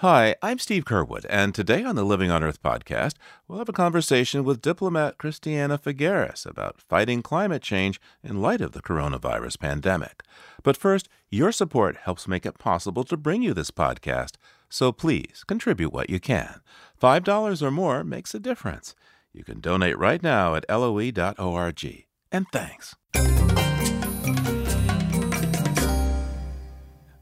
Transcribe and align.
Hi, 0.00 0.34
I'm 0.40 0.58
Steve 0.58 0.86
Curwood, 0.86 1.26
and 1.28 1.54
today 1.54 1.84
on 1.84 1.94
the 1.94 2.04
Living 2.04 2.30
on 2.30 2.42
Earth 2.42 2.62
podcast, 2.62 3.16
we'll 3.46 3.58
have 3.58 3.68
a 3.68 3.74
conversation 3.74 4.44
with 4.44 4.62
diplomat 4.62 5.18
Christiana 5.18 5.76
Figueres 5.76 6.46
about 6.46 6.80
fighting 6.80 7.20
climate 7.20 7.60
change 7.60 8.00
in 8.24 8.40
light 8.40 8.62
of 8.62 8.72
the 8.72 8.80
coronavirus 8.80 9.58
pandemic. 9.58 10.22
But 10.62 10.78
first, 10.78 11.10
your 11.28 11.52
support 11.52 11.98
helps 11.98 12.26
make 12.26 12.46
it 12.46 12.56
possible 12.56 13.04
to 13.04 13.18
bring 13.18 13.42
you 13.42 13.52
this 13.52 13.70
podcast, 13.70 14.36
so 14.70 14.90
please 14.90 15.44
contribute 15.46 15.92
what 15.92 16.08
you 16.08 16.18
can. 16.18 16.62
$5 16.98 17.60
or 17.60 17.70
more 17.70 18.02
makes 18.02 18.34
a 18.34 18.40
difference. 18.40 18.94
You 19.34 19.44
can 19.44 19.60
donate 19.60 19.98
right 19.98 20.22
now 20.22 20.54
at 20.54 20.64
loe.org. 20.70 22.06
And 22.32 22.46
thanks. 22.50 22.96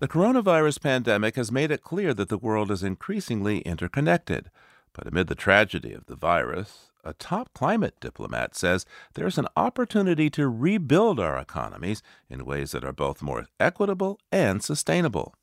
The 0.01 0.07
coronavirus 0.07 0.81
pandemic 0.81 1.35
has 1.35 1.51
made 1.51 1.73
it 1.73 1.83
clear 1.83 2.15
that 2.15 2.29
the 2.29 2.39
world 2.39 2.71
is 2.71 2.85
increasingly 2.85 3.63
interconnected. 3.63 4.49
But 4.93 5.09
amid 5.09 5.27
the 5.27 5.35
tragedy 5.35 5.93
of 5.93 6.07
the 6.07 6.15
virus, 6.15 6.91
a 7.03 7.15
top 7.15 7.53
climate 7.53 7.97
diplomat 8.01 8.55
says 8.55 8.87
there's 9.15 9.39
an 9.39 9.49
opportunity 9.57 10.31
to 10.31 10.49
rebuild 10.49 11.19
our 11.19 11.37
economies 11.37 12.01
in 12.31 12.45
ways 12.45 12.71
that 12.73 12.85
are 12.85 12.93
both 12.93 13.23
more 13.23 13.49
equitable 13.59 14.21
and 14.31 14.63
sustainable. 14.63 15.35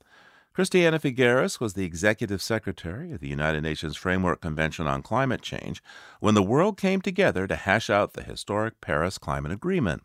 Christiana 0.54 1.00
Figueres 1.00 1.60
was 1.60 1.74
the 1.74 1.84
executive 1.84 2.42
secretary 2.42 3.12
of 3.12 3.20
the 3.20 3.28
United 3.28 3.62
Nations 3.62 3.98
Framework 3.98 4.40
Convention 4.40 4.88
on 4.88 5.02
Climate 5.02 5.42
Change 5.42 5.84
when 6.22 6.34
the 6.34 6.42
world 6.42 6.78
came 6.78 7.02
together 7.02 7.46
to 7.46 7.58
hash 7.58 7.90
out 7.90 8.14
the 8.14 8.24
historic 8.24 8.80
Paris 8.80 9.18
Climate 9.18 9.52
Agreement. 9.52 10.04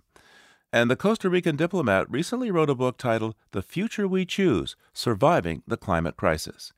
And 0.73 0.89
the 0.89 0.97
Costa 0.97 1.29
Rican 1.29 1.57
diplomat 1.57 2.09
recently 2.09 2.51
wrote 2.51 2.71
a 2.71 2.77
book 2.77 2.97
titled 2.97 3.35
The 3.51 3.63
Future 3.63 4.07
We 4.07 4.25
Choose 4.25 4.77
Surviving 4.93 5.65
the 5.67 5.77
Climate 5.77 6.17
Crisis. 6.17 6.73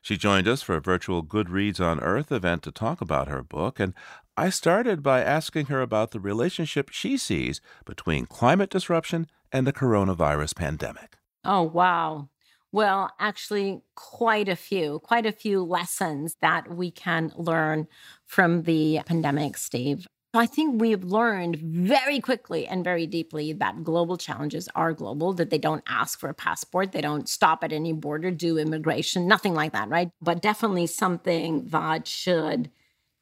She 0.00 0.16
joined 0.16 0.48
us 0.48 0.62
for 0.62 0.76
a 0.76 0.80
virtual 0.80 1.20
Good 1.20 1.50
Reads 1.50 1.78
on 1.78 2.00
Earth 2.00 2.32
event 2.32 2.62
to 2.62 2.70
talk 2.70 3.02
about 3.02 3.28
her 3.28 3.42
book, 3.42 3.78
and 3.78 3.92
I 4.38 4.48
started 4.48 5.02
by 5.02 5.22
asking 5.22 5.66
her 5.66 5.82
about 5.82 6.12
the 6.12 6.20
relationship 6.20 6.88
she 6.90 7.18
sees 7.18 7.60
between 7.84 8.24
climate 8.24 8.70
disruption 8.70 9.26
and 9.52 9.66
the 9.66 9.72
coronavirus 9.72 10.56
pandemic. 10.56 11.18
Oh, 11.44 11.62
wow. 11.62 12.30
Well, 12.72 13.10
actually, 13.20 13.82
quite 13.94 14.48
a 14.48 14.56
few, 14.56 15.00
quite 15.00 15.26
a 15.26 15.32
few 15.32 15.62
lessons 15.62 16.36
that 16.40 16.74
we 16.74 16.90
can 16.90 17.32
learn 17.36 17.86
from 18.24 18.62
the 18.62 19.00
pandemic, 19.04 19.56
Steve. 19.58 20.06
I 20.38 20.46
think 20.46 20.80
we've 20.80 21.04
learned 21.04 21.56
very 21.56 22.20
quickly 22.20 22.66
and 22.66 22.82
very 22.82 23.06
deeply 23.06 23.52
that 23.54 23.84
global 23.84 24.16
challenges 24.16 24.68
are 24.74 24.92
global, 24.92 25.32
that 25.34 25.50
they 25.50 25.58
don't 25.58 25.84
ask 25.86 26.18
for 26.18 26.28
a 26.28 26.34
passport, 26.34 26.92
they 26.92 27.00
don't 27.00 27.28
stop 27.28 27.62
at 27.62 27.72
any 27.72 27.92
border, 27.92 28.30
do 28.30 28.58
immigration, 28.58 29.28
nothing 29.28 29.54
like 29.54 29.72
that, 29.72 29.88
right? 29.88 30.10
But 30.20 30.42
definitely 30.42 30.86
something 30.86 31.66
that 31.68 32.06
should 32.06 32.70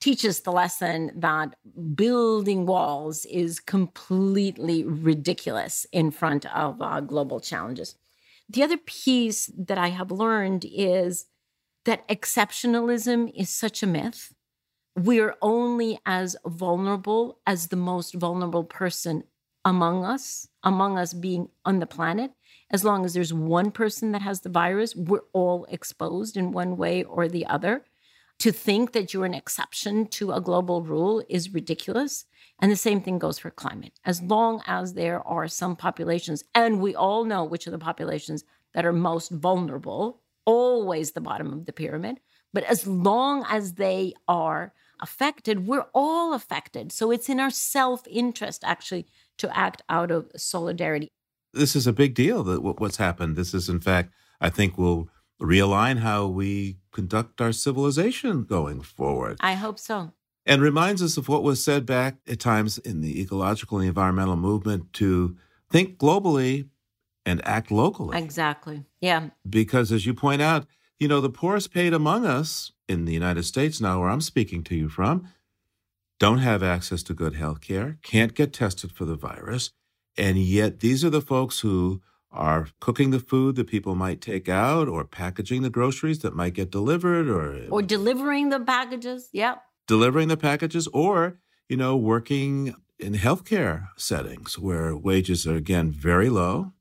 teach 0.00 0.24
us 0.24 0.40
the 0.40 0.52
lesson 0.52 1.10
that 1.16 1.56
building 1.94 2.66
walls 2.66 3.24
is 3.26 3.60
completely 3.60 4.84
ridiculous 4.84 5.86
in 5.92 6.10
front 6.10 6.44
of 6.54 6.80
uh, 6.82 7.00
global 7.00 7.40
challenges. 7.40 7.96
The 8.48 8.62
other 8.62 8.76
piece 8.76 9.50
that 9.56 9.78
I 9.78 9.88
have 9.88 10.10
learned 10.10 10.66
is 10.70 11.26
that 11.84 12.06
exceptionalism 12.08 13.32
is 13.34 13.48
such 13.48 13.82
a 13.82 13.86
myth 13.86 14.34
we're 14.96 15.36
only 15.42 15.98
as 16.06 16.36
vulnerable 16.46 17.38
as 17.46 17.68
the 17.68 17.76
most 17.76 18.14
vulnerable 18.14 18.64
person 18.64 19.24
among 19.64 20.04
us, 20.04 20.48
among 20.62 20.98
us 20.98 21.12
being 21.12 21.48
on 21.64 21.80
the 21.80 21.86
planet. 21.86 22.32
As 22.70 22.84
long 22.84 23.04
as 23.04 23.14
there's 23.14 23.32
one 23.32 23.70
person 23.70 24.12
that 24.12 24.22
has 24.22 24.40
the 24.40 24.48
virus, 24.48 24.94
we're 24.94 25.20
all 25.32 25.66
exposed 25.68 26.36
in 26.36 26.52
one 26.52 26.76
way 26.76 27.02
or 27.02 27.28
the 27.28 27.46
other. 27.46 27.84
To 28.40 28.52
think 28.52 28.92
that 28.92 29.14
you're 29.14 29.26
an 29.26 29.34
exception 29.34 30.06
to 30.08 30.32
a 30.32 30.40
global 30.40 30.82
rule 30.82 31.24
is 31.28 31.54
ridiculous. 31.54 32.26
And 32.60 32.70
the 32.70 32.76
same 32.76 33.00
thing 33.00 33.18
goes 33.18 33.38
for 33.38 33.50
climate. 33.50 33.92
As 34.04 34.22
long 34.22 34.62
as 34.66 34.94
there 34.94 35.26
are 35.26 35.48
some 35.48 35.76
populations, 35.76 36.44
and 36.54 36.80
we 36.80 36.94
all 36.94 37.24
know 37.24 37.44
which 37.44 37.66
are 37.66 37.72
the 37.72 37.78
populations 37.78 38.44
that 38.74 38.86
are 38.86 38.92
most 38.92 39.30
vulnerable, 39.30 40.20
always 40.44 41.12
the 41.12 41.20
bottom 41.20 41.52
of 41.52 41.66
the 41.66 41.72
pyramid. 41.72 42.20
But 42.52 42.64
as 42.64 42.86
long 42.86 43.44
as 43.48 43.74
they 43.74 44.14
are 44.28 44.72
affected, 45.04 45.66
we're 45.68 45.86
all 45.94 46.32
affected. 46.32 46.90
So 46.90 47.10
it's 47.12 47.28
in 47.28 47.38
our 47.38 47.50
self 47.50 48.02
interest 48.08 48.64
actually 48.64 49.06
to 49.38 49.56
act 49.56 49.82
out 49.88 50.10
of 50.10 50.32
solidarity. 50.36 51.08
This 51.52 51.76
is 51.76 51.86
a 51.86 51.92
big 51.92 52.14
deal 52.14 52.42
that 52.44 52.62
what's 52.62 52.96
happened. 52.96 53.36
This 53.36 53.54
is, 53.54 53.68
in 53.68 53.80
fact, 53.80 54.12
I 54.40 54.50
think 54.50 54.76
will 54.76 55.08
realign 55.40 55.98
how 55.98 56.26
we 56.26 56.78
conduct 56.90 57.40
our 57.40 57.52
civilization 57.52 58.44
going 58.44 58.80
forward. 58.80 59.36
I 59.40 59.54
hope 59.54 59.78
so. 59.78 60.12
And 60.46 60.62
reminds 60.62 61.02
us 61.02 61.16
of 61.16 61.28
what 61.28 61.42
was 61.42 61.62
said 61.62 61.86
back 61.86 62.16
at 62.26 62.40
times 62.40 62.78
in 62.78 63.00
the 63.00 63.20
ecological 63.20 63.78
and 63.78 63.88
environmental 63.88 64.36
movement 64.36 64.92
to 64.94 65.36
think 65.70 65.98
globally 65.98 66.68
and 67.26 67.46
act 67.46 67.70
locally. 67.70 68.18
Exactly. 68.18 68.84
Yeah. 69.00 69.30
Because 69.48 69.92
as 69.92 70.06
you 70.06 70.14
point 70.14 70.42
out, 70.42 70.66
you 70.98 71.08
know, 71.08 71.20
the 71.20 71.30
poorest 71.30 71.72
paid 71.72 71.92
among 71.92 72.24
us 72.24 72.72
in 72.88 73.04
the 73.04 73.12
United 73.12 73.44
States 73.44 73.80
now, 73.80 74.00
where 74.00 74.10
I'm 74.10 74.20
speaking 74.20 74.62
to 74.64 74.74
you 74.74 74.88
from, 74.88 75.28
don't 76.18 76.38
have 76.38 76.62
access 76.62 77.02
to 77.04 77.14
good 77.14 77.34
health 77.34 77.60
care, 77.60 77.98
can't 78.02 78.34
get 78.34 78.52
tested 78.52 78.92
for 78.92 79.04
the 79.04 79.16
virus. 79.16 79.70
And 80.16 80.38
yet, 80.38 80.80
these 80.80 81.04
are 81.04 81.10
the 81.10 81.20
folks 81.20 81.60
who 81.60 82.00
are 82.34 82.68
cooking 82.80 83.10
the 83.10 83.20
food 83.20 83.56
that 83.56 83.68
people 83.68 83.94
might 83.94 84.20
take 84.20 84.48
out 84.48 84.88
or 84.88 85.04
packaging 85.04 85.62
the 85.62 85.70
groceries 85.70 86.18
that 86.20 86.34
might 86.34 86.52
get 86.52 86.70
delivered 86.70 87.28
or 87.28 87.66
or 87.70 87.80
delivering 87.80 88.48
the 88.48 88.58
packages 88.58 89.28
yep 89.32 89.62
delivering 89.86 90.26
the 90.28 90.36
packages 90.36 90.88
or 90.88 91.38
you 91.68 91.76
know 91.76 91.96
working 91.96 92.74
in 92.98 93.14
healthcare 93.14 93.88
settings 93.96 94.58
where 94.58 94.96
wages 94.96 95.46
are 95.46 95.54
again 95.54 95.92
very 95.92 96.28
low 96.28 96.72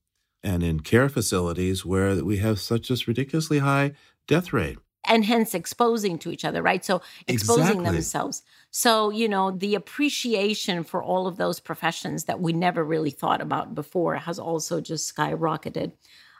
and 0.43 0.63
in 0.63 0.81
care 0.81 1.09
facilities 1.09 1.85
where 1.85 2.23
we 2.23 2.37
have 2.37 2.59
such 2.59 2.89
a 2.89 2.97
ridiculously 3.07 3.59
high 3.59 3.93
death 4.27 4.53
rate 4.53 4.77
and 5.05 5.25
hence 5.25 5.53
exposing 5.53 6.17
to 6.19 6.31
each 6.31 6.45
other, 6.45 6.61
right? 6.61 6.83
So 6.83 7.01
exposing 7.27 7.63
exactly. 7.63 7.91
themselves. 7.91 8.43
So, 8.71 9.09
you 9.09 9.27
know, 9.27 9.51
the 9.51 9.75
appreciation 9.75 10.83
for 10.83 11.03
all 11.03 11.27
of 11.27 11.37
those 11.37 11.59
professions 11.59 12.23
that 12.25 12.39
we 12.39 12.53
never 12.53 12.83
really 12.83 13.11
thought 13.11 13.41
about 13.41 13.75
before 13.75 14.15
has 14.15 14.39
also 14.39 14.79
just 14.79 15.13
skyrocketed, 15.13 15.91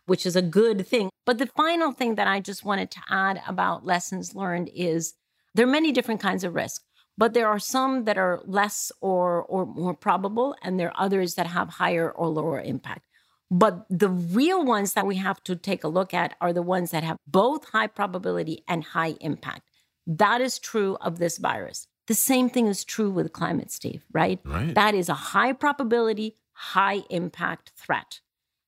which 0.05 0.25
is 0.25 0.35
a 0.35 0.41
good 0.41 0.87
thing. 0.87 1.09
But 1.25 1.39
the 1.39 1.47
final 1.47 1.91
thing 1.91 2.15
that 2.15 2.27
I 2.27 2.39
just 2.39 2.63
wanted 2.63 2.89
to 2.91 3.01
add 3.09 3.41
about 3.47 3.85
lessons 3.85 4.33
learned 4.33 4.69
is 4.73 5.15
there 5.53 5.67
are 5.67 5.71
many 5.71 5.91
different 5.91 6.21
kinds 6.21 6.43
of 6.43 6.55
risk, 6.55 6.83
but 7.17 7.33
there 7.33 7.47
are 7.47 7.59
some 7.59 8.05
that 8.05 8.17
are 8.17 8.41
less 8.45 8.91
or 9.01 9.43
or 9.43 9.65
more 9.65 9.93
probable 9.93 10.55
and 10.63 10.79
there 10.79 10.87
are 10.87 11.05
others 11.05 11.35
that 11.35 11.47
have 11.47 11.69
higher 11.69 12.09
or 12.09 12.29
lower 12.29 12.61
impact. 12.61 13.05
But 13.53 13.85
the 13.87 14.09
real 14.09 14.65
ones 14.65 14.93
that 14.93 15.05
we 15.05 15.17
have 15.17 15.43
to 15.43 15.55
take 15.55 15.83
a 15.83 15.87
look 15.87 16.11
at 16.11 16.33
are 16.41 16.53
the 16.53 16.63
ones 16.63 16.89
that 16.89 17.03
have 17.03 17.17
both 17.27 17.65
high 17.65 17.85
probability 17.85 18.63
and 18.67 18.83
high 18.83 19.15
impact. 19.21 19.69
That 20.07 20.41
is 20.41 20.57
true 20.57 20.97
of 21.01 21.19
this 21.19 21.37
virus. 21.37 21.85
The 22.07 22.15
same 22.15 22.49
thing 22.49 22.65
is 22.65 22.83
true 22.83 23.11
with 23.11 23.31
climate, 23.31 23.71
Steve, 23.71 24.05
right? 24.11 24.39
right? 24.43 24.73
That 24.73 24.95
is 24.95 25.07
a 25.07 25.13
high 25.13 25.53
probability, 25.53 26.35
high 26.53 27.03
impact 27.11 27.73
threat. 27.77 28.21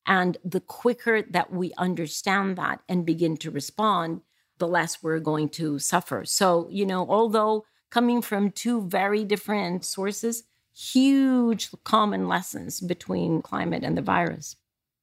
And 0.06 0.38
the 0.46 0.62
quicker 0.62 1.23
that 1.31 1.52
we 1.52 1.73
understand 1.79 2.56
that 2.59 2.81
and 2.88 3.07
begin 3.07 3.38
to 3.38 3.50
respond, 3.50 4.22
the 4.59 4.67
less 4.67 5.02
we're 5.02 5.19
going 5.19 5.50
to 5.50 5.79
suffer. 5.79 6.25
So, 6.25 6.67
you 6.69 6.85
know, 6.85 7.07
although 7.09 7.66
coming 7.90 8.22
from 8.22 8.52
two 8.52 8.88
very 8.88 9.23
different 9.23 9.84
sources, 9.84 10.44
huge 10.75 11.72
common 11.84 12.28
lessons 12.28 12.81
between 12.81 13.41
climate 13.41 13.84
and 13.84 13.97
the 13.97 14.03
virus. 14.03 14.56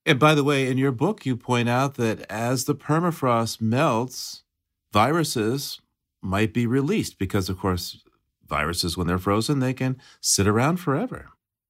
And 0.05 0.19
by 0.19 0.35
the 0.35 0.45
way, 0.45 0.69
in 0.69 0.79
your 0.79 0.93
book, 0.93 1.25
you 1.25 1.37
point 1.37 1.69
out 1.69 1.95
that 1.95 2.23
as 2.31 2.65
the 2.65 2.75
permafrost 2.75 3.61
melts, 3.61 4.43
viruses 4.93 5.81
might 6.21 6.53
be 6.53 6.67
released 6.67 7.19
because, 7.19 7.49
of 7.49 7.59
course, 7.59 8.03
viruses, 8.47 8.97
when 8.97 9.07
they're 9.07 9.19
frozen, 9.19 9.61
they 9.61 9.73
can 9.73 9.97
sit 10.21 10.47
around 10.47 10.79
forever. 10.79 11.29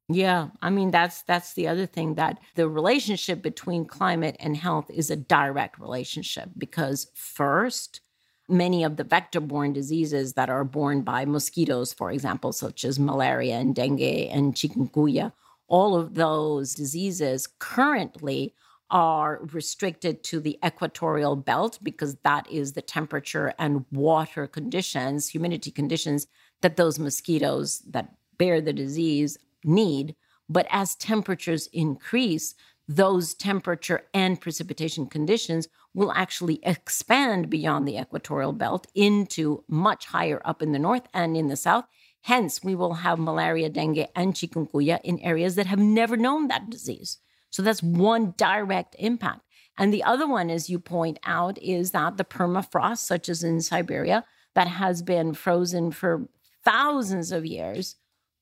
Yeah, 0.09 0.49
I 0.61 0.69
mean 0.71 0.91
that's 0.91 1.23
that's 1.23 1.55
the 1.55 1.69
other 1.69 1.87
thing 1.87 2.17
that 2.17 2.39
the 2.55 2.69
relationship 2.69 3.41
between 3.41 3.87
climate 3.87 4.37
and 4.41 4.57
health 4.57 4.91
is 4.91 5.11
a 5.11 5.17
direct 5.17 5.79
relationship 5.79 6.51
because 6.59 7.11
first 7.15 8.01
many 8.49 8.83
of 8.85 8.97
the 8.97 9.05
vector-borne 9.05 9.73
diseases 9.73 10.35
that 10.35 10.51
are 10.51 10.65
borne 10.65 11.03
by 11.03 11.25
mosquitoes 11.25 11.93
for 11.93 12.11
example 12.11 12.53
such 12.53 12.85
as 12.85 12.99
malaria 12.99 13.57
and 13.57 13.75
dengue 13.75 14.29
and 14.31 14.55
chikungunya 14.55 15.33
all 15.73 15.97
of 15.97 16.15
those 16.15 16.75
diseases 16.75 17.49
currently 17.59 18.55
are 18.91 19.41
restricted 19.55 20.23
to 20.23 20.39
the 20.39 20.59
equatorial 20.63 21.35
belt 21.35 21.79
because 21.83 22.15
that 22.25 22.47
is 22.51 22.75
the 22.75 22.83
temperature 22.83 23.55
and 23.59 23.87
water 23.91 24.47
conditions, 24.47 25.29
humidity 25.29 25.71
conditions 25.71 26.27
that 26.61 26.77
those 26.77 26.99
mosquitoes 26.99 27.81
that 27.89 28.15
bear 28.37 28.61
the 28.61 28.75
disease 28.75 29.39
need. 29.65 30.15
But 30.47 30.67
as 30.69 30.95
temperatures 30.95 31.69
increase, 31.73 32.55
those 32.87 33.33
temperature 33.33 34.03
and 34.13 34.39
precipitation 34.39 35.07
conditions 35.07 35.69
will 35.95 36.13
actually 36.13 36.61
expand 36.65 37.49
beyond 37.49 37.89
the 37.89 37.97
equatorial 37.97 38.53
belt 38.53 38.87
into 38.95 39.65
much 39.69 40.05
higher 40.05 40.43
up 40.45 40.61
in 40.61 40.73
the 40.73 40.79
north 40.79 41.09
and 41.15 41.35
in 41.35 41.49
the 41.49 41.57
south. 41.57 41.87
Hence, 42.23 42.63
we 42.63 42.75
will 42.75 42.95
have 42.95 43.19
malaria, 43.19 43.69
dengue, 43.69 44.07
and 44.15 44.35
chikungunya 44.35 45.01
in 45.03 45.19
areas 45.21 45.57
that 45.57 45.67
have 45.67 45.79
never 45.79 46.17
known 46.17 46.49
that 46.49 46.71
disease. 46.71 47.19
So 47.51 47.63
that's 47.63 47.83
one 47.83 48.35
direct 48.37 48.95
impact. 48.99 49.41
And 49.77 49.93
the 49.93 50.05
other 50.05 50.29
one, 50.29 50.51
as 50.51 50.71
you 50.71 50.79
point 50.79 51.19
out, 51.25 51.59
is 51.59 51.91
that 51.91 52.17
the 52.17 52.25
permafrost, 52.25 52.99
such 52.99 53.29
as 53.29 53.43
in 53.43 53.61
Siberia, 53.61 54.25
that 54.55 54.69
has 54.69 55.03
been 55.03 55.35
frozen 55.35 55.91
for 55.91 56.29
thousands 56.65 57.33
of 57.33 57.45
years, 57.45 57.97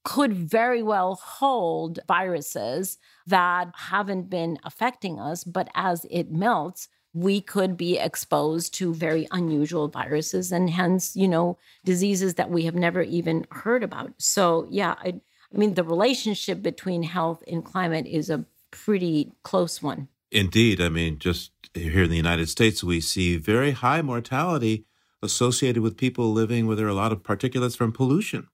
could 0.04 0.32
very 0.32 0.82
well 0.82 1.14
hold 1.14 2.00
viruses 2.06 2.98
that 3.26 3.68
haven't 3.74 4.28
been 4.28 4.58
affecting 4.64 5.20
us. 5.20 5.44
But 5.44 5.68
as 5.74 6.06
it 6.10 6.30
melts, 6.30 6.88
we 7.12 7.40
could 7.40 7.76
be 7.76 7.98
exposed 7.98 8.74
to 8.74 8.94
very 8.94 9.26
unusual 9.32 9.88
viruses 9.88 10.52
and 10.52 10.70
hence, 10.70 11.16
you 11.16 11.26
know, 11.26 11.58
diseases 11.84 12.34
that 12.34 12.50
we 12.50 12.64
have 12.64 12.74
never 12.74 13.02
even 13.02 13.46
heard 13.50 13.82
about. 13.82 14.12
So, 14.18 14.66
yeah, 14.70 14.94
I, 14.98 15.20
I 15.52 15.58
mean, 15.58 15.74
the 15.74 15.84
relationship 15.84 16.62
between 16.62 17.02
health 17.02 17.42
and 17.48 17.64
climate 17.64 18.06
is 18.06 18.30
a 18.30 18.44
pretty 18.70 19.32
close 19.42 19.82
one. 19.82 20.08
Indeed. 20.30 20.80
I 20.80 20.88
mean, 20.88 21.18
just 21.18 21.50
here 21.74 22.04
in 22.04 22.10
the 22.10 22.16
United 22.16 22.48
States, 22.48 22.84
we 22.84 23.00
see 23.00 23.36
very 23.36 23.72
high 23.72 24.02
mortality 24.02 24.84
associated 25.22 25.82
with 25.82 25.96
people 25.96 26.32
living 26.32 26.66
where 26.66 26.76
there 26.76 26.86
are 26.86 26.90
a 26.90 26.94
lot 26.94 27.12
of 27.12 27.22
particulates 27.22 27.76
from 27.76 27.92
pollution. 27.92 28.48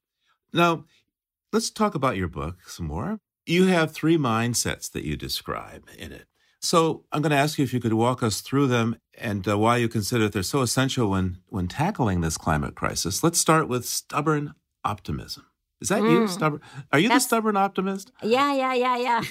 Now, 0.53 0.85
let's 1.53 1.71
talk 1.71 1.95
about 1.95 2.17
your 2.17 2.29
book 2.29 2.69
some 2.69 2.87
more. 2.87 3.21
You 3.45 3.67
have 3.67 3.93
three 3.93 4.17
mindsets 4.17 4.91
that 4.93 5.05
you 5.05 5.17
describe 5.17 5.85
in 5.99 6.13
it. 6.13 6.27
So 6.61 7.05
I'm 7.13 7.23
going 7.23 7.31
to 7.31 7.37
ask 7.37 7.59
you 7.59 7.65
if 7.65 7.73
you 7.73 7.81
could 7.81 7.93
walk 7.93 8.23
us 8.23 8.41
through 8.41 8.67
them 8.69 8.97
and 9.19 9.47
uh, 9.47 9.59
why 9.59 9.77
you 9.77 9.89
consider 9.89 10.29
they're 10.29 10.43
so 10.43 10.63
essential 10.63 11.11
when 11.11 11.39
when 11.49 11.69
tackling 11.69 12.21
this 12.21 12.37
climate 12.37 12.75
crisis. 12.75 13.23
Let's 13.23 13.39
start 13.39 13.69
with 13.69 13.87
stubborn 13.87 14.55
optimism. 14.85 15.47
Is 15.81 15.89
that 15.89 16.03
mm. 16.03 16.11
you, 16.11 16.29
stubborn? 16.29 16.61
Are 16.93 16.99
you 16.99 17.09
That's, 17.09 17.25
the 17.25 17.29
stubborn 17.29 17.57
optimist? 17.57 18.11
Yeah, 18.23 18.55
yeah, 18.55 18.75
yeah, 18.75 19.23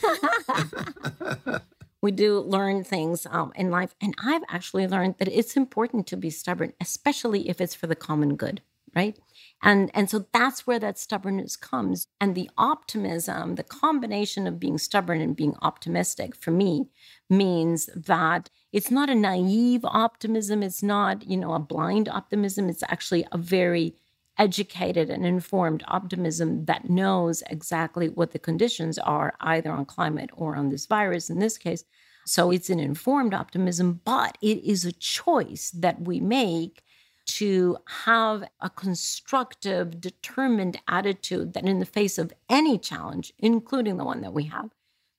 yeah. 1.48 1.60
we 2.02 2.12
do 2.12 2.40
learn 2.40 2.84
things 2.84 3.26
um, 3.32 3.52
in 3.56 3.72
life, 3.72 3.96
and 4.00 4.14
I've 4.24 4.44
actually 4.48 4.88
learned 4.88 5.16
that 5.18 5.28
it's 5.28 5.58
important 5.58 6.06
to 6.08 6.18
be 6.18 6.30
stubborn, 6.30 6.74
especially 6.80 7.50
if 7.50 7.60
it's 7.60 7.74
for 7.74 7.88
the 7.88 7.96
common 7.96 8.36
good, 8.36 8.62
right? 8.96 9.18
And 9.66 9.92
and 9.96 10.10
so 10.10 10.28
that's 10.32 10.68
where 10.68 10.80
that 10.80 10.98
stubbornness 11.00 11.58
comes, 11.58 12.08
and 12.22 12.36
the 12.36 12.50
optimism, 12.58 13.56
the 13.56 13.64
combination 13.64 14.48
of 14.48 14.60
being 14.60 14.78
stubborn 14.78 15.20
and 15.22 15.36
being 15.36 15.56
optimistic, 15.62 16.36
for 16.36 16.52
me, 16.52 16.88
means 17.30 17.90
that 17.96 18.50
it's 18.72 18.92
not 18.92 19.10
a 19.10 19.16
naive 19.16 19.84
optimism. 19.84 20.64
It's 20.64 20.84
not 20.84 21.28
you 21.28 21.36
know 21.38 21.54
a 21.54 21.60
blind 21.60 22.08
optimism. 22.08 22.70
It's 22.70 22.84
actually 22.84 23.26
a 23.34 23.38
very 23.40 23.96
educated 24.38 25.10
and 25.10 25.26
informed 25.26 25.84
optimism 25.88 26.66
that 26.66 26.90
knows 26.90 27.42
exactly 27.50 28.08
what 28.10 28.32
the 28.32 28.40
conditions 28.40 29.00
are, 29.00 29.34
either 29.42 29.72
on 29.72 29.86
climate 29.86 30.30
or 30.34 30.56
on 30.56 30.70
this 30.70 30.86
virus 30.86 31.30
in 31.30 31.40
this 31.40 31.58
case. 31.58 31.84
So 32.26 32.52
it's 32.52 32.70
an 32.70 32.80
informed 32.80 33.34
optimism, 33.34 34.02
but 34.06 34.38
it 34.42 34.64
is 34.64 34.86
a 34.86 34.92
choice 34.92 35.72
that 35.72 36.02
we 36.02 36.20
make 36.20 36.84
to 37.26 37.78
have 38.04 38.44
a 38.62 38.70
constructive, 38.70 40.00
determined 40.00 40.80
attitude 40.88 41.54
that 41.54 41.66
in 41.66 41.80
the 41.80 41.86
face 41.86 42.18
of 42.18 42.34
any 42.50 42.78
challenge, 42.78 43.34
including 43.40 43.98
the 43.98 44.06
one 44.06 44.22
that 44.22 44.34
we 44.34 44.44
have, 44.46 44.70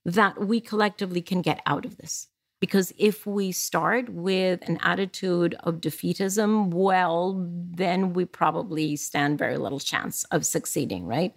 that 0.05 0.41
we 0.41 0.61
collectively 0.61 1.21
can 1.21 1.43
get 1.43 1.61
out 1.67 1.85
of 1.85 1.97
this. 1.97 2.29
Because 2.61 2.93
if 2.97 3.27
we 3.27 3.53
start 3.53 4.09
with 4.09 4.67
an 4.69 4.79
attitude 4.83 5.55
of 5.61 5.81
defeatism, 5.81 6.69
well, 6.71 7.47
then 7.49 8.15
we 8.15 8.25
probably 8.25 8.97
stand 8.97 9.39
very 9.39 9.59
little 9.59 9.81
chance 9.81 10.25
of 10.25 10.47
succeeding, 10.47 11.07
right? 11.07 11.35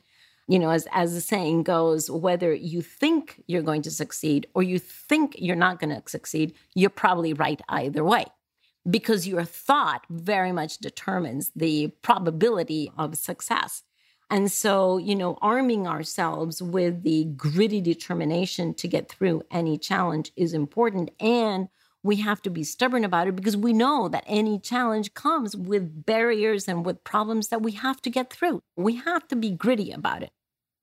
You 0.48 0.60
know, 0.60 0.70
as, 0.70 0.88
as 0.92 1.14
the 1.14 1.22
saying 1.22 1.64
goes, 1.64 2.10
whether 2.10 2.54
you 2.54 2.82
think 2.82 3.44
you're 3.48 3.62
going 3.62 3.82
to 3.84 3.92
succeed 3.92 4.48
or 4.54 4.64
you 4.64 4.80
think 4.80 5.36
you're 5.38 5.56
not 5.56 5.80
going 5.80 5.90
to 5.90 6.02
succeed, 6.08 6.54
you're 6.74 6.90
probably 6.90 7.34
right 7.34 7.62
either 7.70 8.04
way 8.04 8.26
because 8.90 9.28
your 9.28 9.44
thought 9.44 10.06
very 10.10 10.52
much 10.52 10.78
determines 10.78 11.52
the 11.56 11.90
probability 12.02 12.92
of 12.98 13.18
success. 13.18 13.84
And 14.30 14.52
so, 14.52 14.98
you 14.98 15.16
know, 15.16 15.38
arming 15.42 15.88
ourselves 15.88 16.62
with 16.62 17.04
the 17.04 17.26
gritty 17.26 17.82
determination 17.82 18.74
to 18.76 18.88
get 18.88 19.10
through 19.10 19.42
any 19.50 19.78
challenge 19.78 20.32
is 20.36 20.54
important. 20.54 21.10
And 21.20 21.68
we 22.04 22.18
have 22.18 22.42
to 22.44 22.50
be 22.50 22.64
stubborn 22.64 23.04
about 23.04 23.28
it 23.28 23.36
because 23.36 23.58
we 23.58 23.74
know 23.74 24.08
that 24.08 24.24
any 24.28 24.60
challenge 24.60 25.14
comes 25.14 25.56
with 25.56 26.06
barriers 26.06 26.68
and 26.68 26.86
with 26.86 27.04
problems 27.04 27.50
that 27.50 27.62
we 27.62 27.74
have 27.74 28.02
to 28.04 28.10
get 28.10 28.32
through. 28.32 28.62
We 28.78 28.98
have 28.98 29.28
to 29.30 29.36
be 29.36 29.52
gritty 29.52 29.92
about 29.92 30.24
it. 30.24 30.32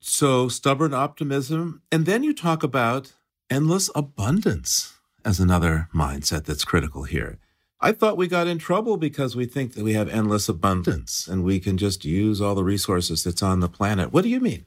So, 0.01 0.49
stubborn 0.49 0.93
optimism. 0.93 1.83
And 1.91 2.05
then 2.05 2.23
you 2.23 2.35
talk 2.35 2.63
about 2.63 3.15
endless 3.49 3.91
abundance 3.95 4.99
as 5.25 5.41
another 5.41 5.89
mindset 5.95 6.45
that's 6.45 6.65
critical 6.65 7.05
here. 7.05 7.39
I 7.81 7.93
thought 7.93 8.17
we 8.17 8.27
got 8.27 8.47
in 8.47 8.59
trouble 8.59 8.97
because 8.97 9.37
we 9.37 9.45
think 9.45 9.75
that 9.75 9.85
we 9.85 9.93
have 9.93 10.09
endless 10.09 10.49
abundance 10.49 11.29
and 11.29 11.45
we 11.45 11.61
can 11.61 11.77
just 11.77 12.05
use 12.05 12.41
all 12.41 12.55
the 12.55 12.65
resources 12.65 13.23
that's 13.23 13.43
on 13.43 13.61
the 13.61 13.69
planet. 13.69 14.13
What 14.13 14.23
do 14.23 14.31
you 14.31 14.41
mean? 14.41 14.65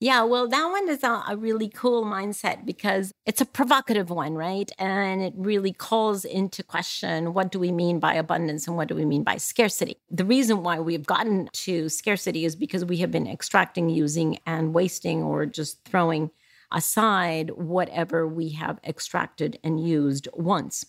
Yeah, 0.00 0.22
well, 0.22 0.46
that 0.46 0.66
one 0.66 0.88
is 0.88 1.02
a, 1.02 1.24
a, 1.28 1.36
really 1.36 1.68
cool 1.68 2.04
mindset 2.04 2.64
because 2.64 3.10
it's 3.26 3.40
a 3.40 3.44
provocative 3.44 4.10
one, 4.10 4.34
right? 4.34 4.70
And 4.78 5.20
it 5.20 5.32
really 5.36 5.72
calls 5.72 6.24
into 6.24 6.62
question 6.62 7.34
what 7.34 7.50
do 7.50 7.58
we 7.58 7.72
mean 7.72 7.98
by 7.98 8.14
abundance 8.14 8.68
and 8.68 8.76
what 8.76 8.86
do 8.86 8.94
we 8.94 9.04
mean 9.04 9.24
by 9.24 9.38
scarcity? 9.38 9.96
The 10.08 10.24
reason 10.24 10.62
why 10.62 10.78
we've 10.78 11.06
gotten 11.06 11.48
to 11.52 11.88
scarcity 11.88 12.44
is 12.44 12.54
because 12.54 12.84
we 12.84 12.98
have 12.98 13.10
been 13.10 13.26
extracting, 13.26 13.88
using, 13.90 14.38
and 14.46 14.72
wasting 14.72 15.24
or 15.24 15.46
just 15.46 15.84
throwing 15.84 16.30
aside 16.70 17.50
whatever 17.50 18.24
we 18.26 18.50
have 18.50 18.78
extracted 18.84 19.58
and 19.64 19.84
used 19.84 20.28
once. 20.32 20.84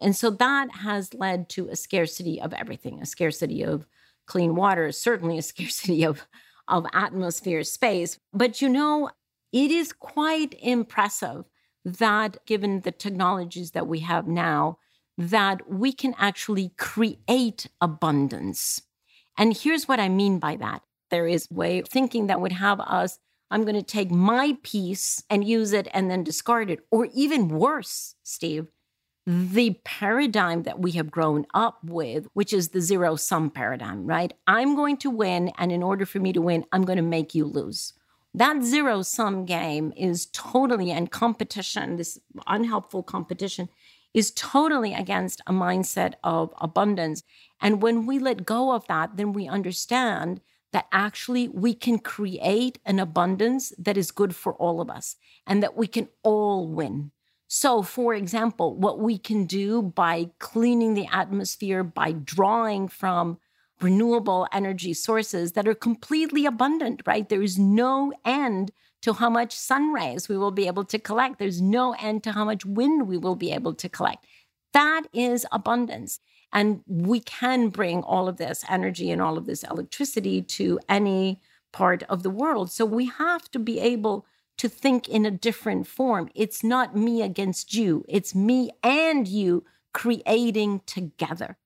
And 0.00 0.16
so 0.16 0.30
that 0.30 0.76
has 0.76 1.14
led 1.14 1.48
to 1.50 1.68
a 1.68 1.76
scarcity 1.76 2.40
of 2.40 2.52
everything, 2.54 3.00
a 3.00 3.06
scarcity 3.06 3.62
of 3.62 3.86
clean 4.26 4.54
water, 4.54 4.92
certainly 4.92 5.38
a 5.38 5.42
scarcity 5.42 6.04
of, 6.04 6.26
of 6.68 6.86
atmosphere 6.92 7.64
space. 7.64 8.18
But 8.32 8.62
you 8.62 8.68
know, 8.68 9.10
it 9.52 9.70
is 9.70 9.92
quite 9.92 10.54
impressive 10.60 11.44
that 11.84 12.44
given 12.46 12.80
the 12.80 12.92
technologies 12.92 13.72
that 13.72 13.86
we 13.86 14.00
have 14.00 14.26
now, 14.26 14.78
that 15.16 15.70
we 15.70 15.92
can 15.92 16.14
actually 16.18 16.72
create 16.76 17.66
abundance. 17.80 18.82
And 19.36 19.56
here's 19.56 19.88
what 19.88 20.00
I 20.00 20.08
mean 20.08 20.38
by 20.38 20.56
that. 20.56 20.82
There 21.10 21.26
is 21.26 21.48
way 21.50 21.80
of 21.80 21.88
thinking 21.88 22.26
that 22.26 22.40
would 22.40 22.52
have 22.52 22.80
us, 22.80 23.18
I'm 23.50 23.62
going 23.64 23.74
to 23.74 23.82
take 23.82 24.10
my 24.10 24.56
piece 24.62 25.24
and 25.28 25.46
use 25.46 25.72
it 25.72 25.88
and 25.92 26.10
then 26.10 26.22
discard 26.22 26.70
it. 26.70 26.80
Or 26.90 27.08
even 27.12 27.48
worse, 27.48 28.14
Steve, 28.22 28.68
the 29.26 29.78
paradigm 29.84 30.62
that 30.62 30.80
we 30.80 30.92
have 30.92 31.10
grown 31.10 31.46
up 31.54 31.78
with, 31.84 32.26
which 32.32 32.52
is 32.52 32.68
the 32.68 32.80
zero 32.80 33.16
sum 33.16 33.50
paradigm, 33.50 34.06
right? 34.06 34.32
I'm 34.46 34.74
going 34.74 34.96
to 34.98 35.10
win. 35.10 35.52
And 35.58 35.70
in 35.70 35.82
order 35.82 36.06
for 36.06 36.18
me 36.18 36.32
to 36.32 36.40
win, 36.40 36.64
I'm 36.72 36.84
going 36.84 36.96
to 36.96 37.02
make 37.02 37.34
you 37.34 37.44
lose. 37.44 37.92
That 38.32 38.62
zero 38.62 39.02
sum 39.02 39.44
game 39.44 39.92
is 39.96 40.26
totally, 40.32 40.90
and 40.90 41.10
competition, 41.10 41.96
this 41.96 42.18
unhelpful 42.46 43.02
competition, 43.02 43.68
is 44.14 44.30
totally 44.30 44.94
against 44.94 45.40
a 45.46 45.52
mindset 45.52 46.14
of 46.24 46.54
abundance. 46.60 47.22
And 47.60 47.82
when 47.82 48.06
we 48.06 48.18
let 48.18 48.46
go 48.46 48.72
of 48.72 48.86
that, 48.86 49.16
then 49.16 49.32
we 49.32 49.46
understand 49.48 50.40
that 50.72 50.86
actually 50.92 51.48
we 51.48 51.74
can 51.74 51.98
create 51.98 52.78
an 52.86 52.98
abundance 52.98 53.72
that 53.76 53.96
is 53.96 54.10
good 54.10 54.34
for 54.34 54.54
all 54.54 54.80
of 54.80 54.88
us 54.88 55.16
and 55.46 55.62
that 55.62 55.76
we 55.76 55.86
can 55.86 56.08
all 56.22 56.68
win. 56.68 57.10
So, 57.52 57.82
for 57.82 58.14
example, 58.14 58.76
what 58.76 59.00
we 59.00 59.18
can 59.18 59.44
do 59.44 59.82
by 59.82 60.30
cleaning 60.38 60.94
the 60.94 61.08
atmosphere, 61.10 61.82
by 61.82 62.12
drawing 62.12 62.86
from 62.86 63.40
renewable 63.80 64.46
energy 64.52 64.94
sources 64.94 65.50
that 65.52 65.66
are 65.66 65.74
completely 65.74 66.46
abundant, 66.46 67.02
right? 67.06 67.28
There 67.28 67.42
is 67.42 67.58
no 67.58 68.12
end 68.24 68.70
to 69.02 69.14
how 69.14 69.28
much 69.28 69.52
sun 69.52 69.92
rays 69.92 70.28
we 70.28 70.38
will 70.38 70.52
be 70.52 70.68
able 70.68 70.84
to 70.84 70.98
collect. 71.00 71.40
There's 71.40 71.60
no 71.60 71.96
end 71.98 72.22
to 72.22 72.30
how 72.30 72.44
much 72.44 72.64
wind 72.64 73.08
we 73.08 73.18
will 73.18 73.34
be 73.34 73.50
able 73.50 73.74
to 73.74 73.88
collect. 73.88 74.24
That 74.72 75.08
is 75.12 75.44
abundance. 75.50 76.20
And 76.52 76.84
we 76.86 77.18
can 77.18 77.70
bring 77.70 78.04
all 78.04 78.28
of 78.28 78.36
this 78.36 78.64
energy 78.68 79.10
and 79.10 79.20
all 79.20 79.36
of 79.36 79.46
this 79.46 79.64
electricity 79.64 80.40
to 80.42 80.78
any 80.88 81.40
part 81.72 82.04
of 82.04 82.22
the 82.22 82.30
world. 82.30 82.70
So 82.70 82.84
we 82.84 83.06
have 83.06 83.50
to 83.50 83.58
be 83.58 83.80
able 83.80 84.24
to 84.60 84.68
think 84.68 85.08
in 85.08 85.24
a 85.24 85.30
different 85.30 85.86
form. 85.86 86.28
It's 86.34 86.62
not 86.62 86.94
me 86.94 87.22
against 87.22 87.72
you, 87.72 88.04
it's 88.06 88.34
me 88.34 88.70
and 88.82 89.26
you 89.26 89.64
creating 89.94 90.82
together. 90.84 91.56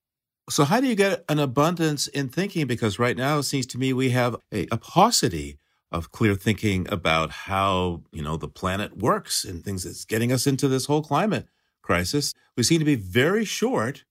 So, 0.49 0.63
how 0.63 0.81
do 0.81 0.87
you 0.87 0.95
get 0.95 1.25
an 1.29 1.41
abundance 1.41 2.07
in 2.07 2.29
thinking? 2.29 2.69
Because 2.69 3.01
right 3.01 3.17
now 3.17 3.39
it 3.39 3.45
seems 3.45 3.67
to 3.67 3.79
me 3.79 3.93
we 3.93 4.11
have 4.11 4.37
a, 4.53 4.69
a 4.71 4.77
paucity 4.77 5.59
of 5.91 6.13
clear 6.13 6.37
thinking 6.37 6.87
about 6.89 7.31
how, 7.31 8.03
you 8.13 8.23
know, 8.23 8.37
the 8.37 8.47
planet 8.47 8.97
works 8.97 9.45
and 9.45 9.65
things 9.65 9.83
that's 9.83 10.05
getting 10.05 10.31
us 10.31 10.47
into 10.47 10.69
this 10.69 10.87
whole 10.87 11.03
climate 11.03 11.49
crisis. 11.83 12.33
We 12.57 12.63
seem 12.63 12.79
to 12.79 12.85
be 12.85 12.95
very 12.95 13.45
short 13.45 14.05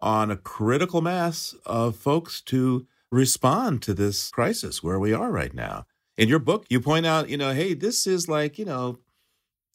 on 0.00 0.30
a 0.30 0.36
critical 0.36 1.02
mass 1.02 1.54
of 1.66 1.94
folks 1.94 2.40
to 2.42 2.86
respond 3.12 3.82
to 3.82 3.92
this 3.92 4.30
crisis 4.30 4.82
where 4.82 4.98
we 4.98 5.12
are 5.12 5.30
right 5.30 5.52
now. 5.52 5.84
In 6.20 6.28
your 6.28 6.38
book, 6.38 6.66
you 6.68 6.82
point 6.82 7.06
out, 7.06 7.30
you 7.30 7.38
know, 7.38 7.54
hey, 7.54 7.72
this 7.72 8.06
is 8.06 8.28
like, 8.28 8.58
you 8.58 8.66
know, 8.66 8.98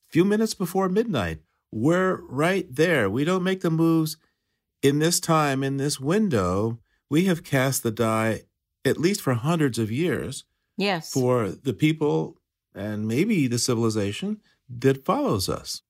a 0.08 0.12
few 0.12 0.24
minutes 0.24 0.54
before 0.54 0.88
midnight. 0.88 1.40
We're 1.72 2.18
right 2.18 2.68
there. 2.70 3.10
We 3.10 3.26
don't 3.26 3.44
make 3.44 3.62
the 3.62 3.72
moves 3.72 4.18
in 4.84 5.00
this 5.00 5.20
time, 5.20 5.64
in 5.64 5.78
this 5.78 6.00
window. 6.00 6.78
We 7.10 7.26
have 7.26 7.44
cast 7.44 7.82
the 7.82 7.90
die, 7.90 8.44
at 8.86 9.00
least 9.00 9.22
for 9.22 9.34
hundreds 9.34 9.80
of 9.80 9.92
years, 9.92 10.44
yes, 10.78 11.12
for 11.12 11.50
the 11.50 11.74
people 11.74 12.38
and 12.76 13.08
maybe 13.08 13.48
the 13.48 13.58
civilization 13.58 14.40
that 14.70 15.04
follows 15.04 15.50
us. 15.50 15.82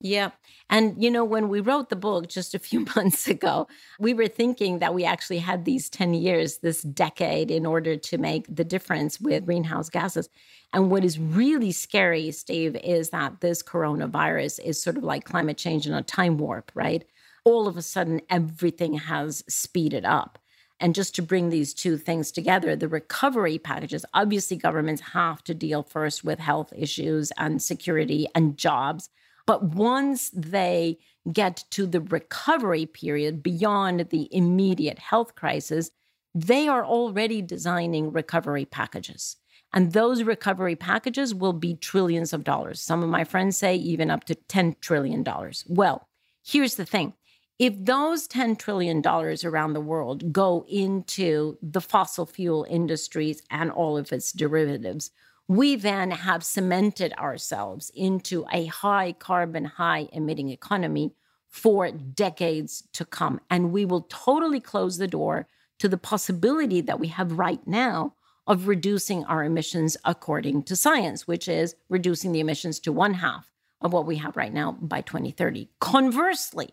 Yeah. 0.00 0.30
And, 0.70 1.02
you 1.02 1.10
know, 1.10 1.24
when 1.24 1.48
we 1.48 1.60
wrote 1.60 1.90
the 1.90 1.96
book 1.96 2.28
just 2.28 2.54
a 2.54 2.58
few 2.58 2.86
months 2.96 3.28
ago, 3.28 3.68
we 3.98 4.14
were 4.14 4.28
thinking 4.28 4.78
that 4.78 4.94
we 4.94 5.04
actually 5.04 5.38
had 5.38 5.64
these 5.64 5.90
10 5.90 6.14
years, 6.14 6.58
this 6.58 6.82
decade, 6.82 7.50
in 7.50 7.66
order 7.66 7.96
to 7.96 8.18
make 8.18 8.46
the 8.48 8.64
difference 8.64 9.20
with 9.20 9.44
greenhouse 9.44 9.90
gases. 9.90 10.28
And 10.72 10.90
what 10.90 11.04
is 11.04 11.18
really 11.18 11.72
scary, 11.72 12.30
Steve, 12.30 12.76
is 12.76 13.10
that 13.10 13.40
this 13.40 13.62
coronavirus 13.62 14.60
is 14.64 14.82
sort 14.82 14.96
of 14.96 15.04
like 15.04 15.24
climate 15.24 15.58
change 15.58 15.86
in 15.86 15.92
a 15.92 16.02
time 16.02 16.38
warp, 16.38 16.72
right? 16.74 17.04
All 17.44 17.68
of 17.68 17.76
a 17.76 17.82
sudden, 17.82 18.20
everything 18.30 18.94
has 18.94 19.44
speeded 19.48 20.04
up. 20.04 20.38
And 20.82 20.94
just 20.94 21.14
to 21.16 21.22
bring 21.22 21.50
these 21.50 21.74
two 21.74 21.98
things 21.98 22.32
together, 22.32 22.74
the 22.74 22.88
recovery 22.88 23.58
packages, 23.58 24.06
obviously, 24.14 24.56
governments 24.56 25.02
have 25.12 25.44
to 25.44 25.54
deal 25.54 25.82
first 25.82 26.24
with 26.24 26.38
health 26.38 26.72
issues 26.74 27.32
and 27.36 27.60
security 27.60 28.26
and 28.34 28.56
jobs. 28.56 29.10
But 29.46 29.62
once 29.62 30.30
they 30.30 30.98
get 31.32 31.64
to 31.70 31.86
the 31.86 32.00
recovery 32.00 32.86
period 32.86 33.42
beyond 33.42 34.08
the 34.10 34.28
immediate 34.34 34.98
health 34.98 35.34
crisis, 35.34 35.90
they 36.34 36.68
are 36.68 36.84
already 36.84 37.42
designing 37.42 38.12
recovery 38.12 38.64
packages. 38.64 39.36
And 39.72 39.92
those 39.92 40.22
recovery 40.22 40.76
packages 40.76 41.34
will 41.34 41.52
be 41.52 41.74
trillions 41.74 42.32
of 42.32 42.44
dollars. 42.44 42.80
Some 42.80 43.02
of 43.02 43.08
my 43.08 43.24
friends 43.24 43.56
say 43.56 43.76
even 43.76 44.10
up 44.10 44.24
to 44.24 44.34
$10 44.34 44.80
trillion. 44.80 45.24
Well, 45.68 46.08
here's 46.44 46.74
the 46.74 46.86
thing 46.86 47.14
if 47.58 47.74
those 47.76 48.26
$10 48.26 48.58
trillion 48.58 49.02
around 49.06 49.74
the 49.74 49.80
world 49.82 50.32
go 50.32 50.64
into 50.66 51.58
the 51.62 51.80
fossil 51.80 52.24
fuel 52.24 52.66
industries 52.70 53.42
and 53.50 53.70
all 53.70 53.98
of 53.98 54.12
its 54.12 54.32
derivatives, 54.32 55.10
we 55.50 55.74
then 55.74 56.12
have 56.12 56.44
cemented 56.44 57.12
ourselves 57.14 57.90
into 57.92 58.46
a 58.52 58.66
high 58.66 59.10
carbon, 59.10 59.64
high 59.64 60.08
emitting 60.12 60.48
economy 60.48 61.12
for 61.48 61.90
decades 61.90 62.84
to 62.92 63.04
come. 63.04 63.40
And 63.50 63.72
we 63.72 63.84
will 63.84 64.02
totally 64.02 64.60
close 64.60 64.96
the 64.96 65.08
door 65.08 65.48
to 65.80 65.88
the 65.88 65.98
possibility 65.98 66.80
that 66.82 67.00
we 67.00 67.08
have 67.08 67.36
right 67.36 67.66
now 67.66 68.14
of 68.46 68.68
reducing 68.68 69.24
our 69.24 69.42
emissions 69.42 69.96
according 70.04 70.62
to 70.62 70.76
science, 70.76 71.26
which 71.26 71.48
is 71.48 71.74
reducing 71.88 72.30
the 72.30 72.38
emissions 72.38 72.78
to 72.78 72.92
one 72.92 73.14
half 73.14 73.50
of 73.80 73.92
what 73.92 74.06
we 74.06 74.18
have 74.18 74.36
right 74.36 74.54
now 74.54 74.78
by 74.80 75.00
2030. 75.00 75.68
Conversely, 75.80 76.68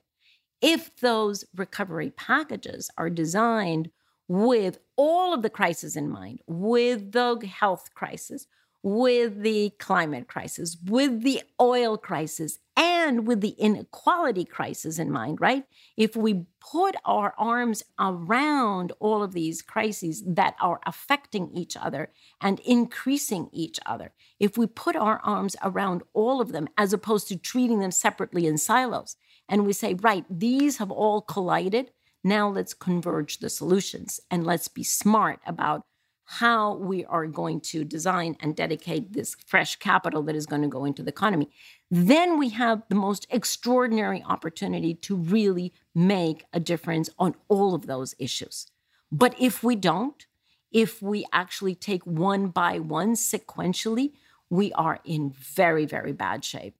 if 0.62 0.96
those 0.98 1.46
recovery 1.56 2.12
packages 2.12 2.92
are 2.96 3.10
designed 3.10 3.90
with 4.28 4.78
all 4.96 5.34
of 5.34 5.42
the 5.42 5.50
crises 5.50 5.96
in 5.96 6.08
mind, 6.08 6.42
with 6.46 7.14
the 7.14 7.40
health 7.44 7.90
crisis, 7.96 8.46
with 8.84 9.42
the 9.42 9.72
climate 9.80 10.28
crisis, 10.28 10.78
with 10.86 11.24
the 11.24 11.42
oil 11.60 11.98
crisis, 11.98 12.60
and 12.76 13.26
with 13.26 13.42
the 13.42 13.56
inequality 13.58 14.46
crisis 14.46 15.00
in 15.00 15.12
mind, 15.12 15.42
right? 15.42 15.64
If 15.98 16.16
we 16.16 16.46
put 16.60 16.96
our 17.06 17.34
arms 17.38 17.82
around 18.00 18.92
all 19.00 19.24
of 19.24 19.34
these 19.34 19.64
crises 19.64 20.24
that 20.28 20.56
are 20.62 20.80
affecting 20.86 21.50
each 21.56 21.76
other 21.76 22.12
and 22.40 22.60
increasing 22.60 23.50
each 23.52 23.80
other, 23.86 24.14
if 24.40 24.58
we 24.58 24.68
put 24.68 24.96
our 24.96 25.20
arms 25.24 25.56
around 25.64 26.04
all 26.14 26.40
of 26.40 26.52
them 26.52 26.68
as 26.78 26.94
opposed 26.94 27.28
to 27.30 27.38
treating 27.38 27.80
them 27.80 27.92
separately 27.92 28.46
in 28.46 28.60
silos, 28.60 29.16
and 29.50 29.66
we 29.66 29.74
say, 29.74 29.96
right, 29.96 30.26
these 30.30 30.78
have 30.78 30.92
all 30.92 31.22
collided. 31.22 31.92
Now 32.24 32.48
let's 32.50 32.76
converge 32.76 33.40
the 33.40 33.50
solutions 33.50 34.20
and 34.30 34.46
let's 34.46 34.68
be 34.68 34.84
smart 34.84 35.40
about 35.48 35.87
how 36.30 36.76
we 36.76 37.06
are 37.06 37.26
going 37.26 37.62
to 37.62 37.86
design 37.86 38.36
and 38.42 38.54
dedicate 38.54 39.14
this 39.14 39.36
fresh 39.46 39.78
capital 39.78 40.22
that 40.24 40.36
is 40.36 40.46
going 40.46 40.62
to 40.62 40.68
go 40.68 40.84
into 40.84 41.02
the 41.02 41.10
economy, 41.10 41.50
then 41.90 42.38
we 42.38 42.50
have 42.50 42.84
the 42.90 42.96
most 42.96 43.26
extraordinary 43.30 44.22
opportunity 44.28 44.94
to 44.94 45.16
really 45.16 45.74
make 45.96 46.46
a 46.52 46.60
difference 46.60 47.10
on 47.18 47.34
all 47.48 47.74
of 47.74 47.88
those 47.88 48.14
issues. 48.20 48.70
But 49.10 49.36
if 49.40 49.64
we 49.64 49.78
don't, 49.78 50.26
if 50.70 51.02
we 51.02 51.26
actually 51.32 51.76
take 51.76 52.06
one 52.06 52.48
by 52.48 52.80
one 52.80 53.14
sequentially, 53.14 54.12
we 54.50 54.74
are 54.74 55.00
in 55.06 55.30
very, 55.30 55.86
very 55.86 56.12
bad 56.12 56.44
shape. 56.44 56.77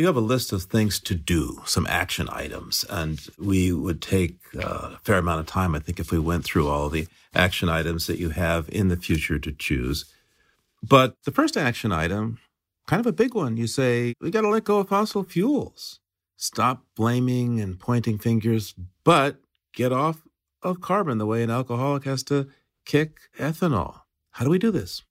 You 0.00 0.06
have 0.06 0.16
a 0.16 0.20
list 0.20 0.50
of 0.50 0.62
things 0.62 0.98
to 1.00 1.14
do, 1.14 1.60
some 1.66 1.86
action 1.86 2.26
items, 2.32 2.86
and 2.88 3.20
we 3.38 3.70
would 3.70 4.00
take 4.00 4.38
uh, 4.56 4.92
a 4.94 5.00
fair 5.04 5.18
amount 5.18 5.40
of 5.40 5.46
time, 5.46 5.74
I 5.74 5.78
think, 5.78 6.00
if 6.00 6.10
we 6.10 6.18
went 6.18 6.42
through 6.42 6.68
all 6.68 6.88
the 6.88 7.06
action 7.34 7.68
items 7.68 8.06
that 8.06 8.18
you 8.18 8.30
have 8.30 8.70
in 8.70 8.88
the 8.88 8.96
future 8.96 9.38
to 9.38 9.52
choose. 9.52 10.06
But 10.82 11.16
the 11.24 11.30
first 11.30 11.54
action 11.54 11.92
item, 11.92 12.38
kind 12.86 12.98
of 12.98 13.06
a 13.06 13.12
big 13.12 13.34
one, 13.34 13.58
you 13.58 13.66
say, 13.66 14.14
we 14.22 14.30
got 14.30 14.40
to 14.40 14.48
let 14.48 14.64
go 14.64 14.78
of 14.78 14.88
fossil 14.88 15.22
fuels. 15.22 16.00
Stop 16.34 16.82
blaming 16.96 17.60
and 17.60 17.78
pointing 17.78 18.16
fingers, 18.16 18.74
but 19.04 19.36
get 19.74 19.92
off 19.92 20.22
of 20.62 20.80
carbon 20.80 21.18
the 21.18 21.26
way 21.26 21.42
an 21.42 21.50
alcoholic 21.50 22.04
has 22.04 22.22
to 22.22 22.48
kick 22.86 23.20
ethanol. 23.38 24.00
How 24.30 24.46
do 24.46 24.50
we 24.50 24.58
do 24.58 24.70
this? 24.70 25.02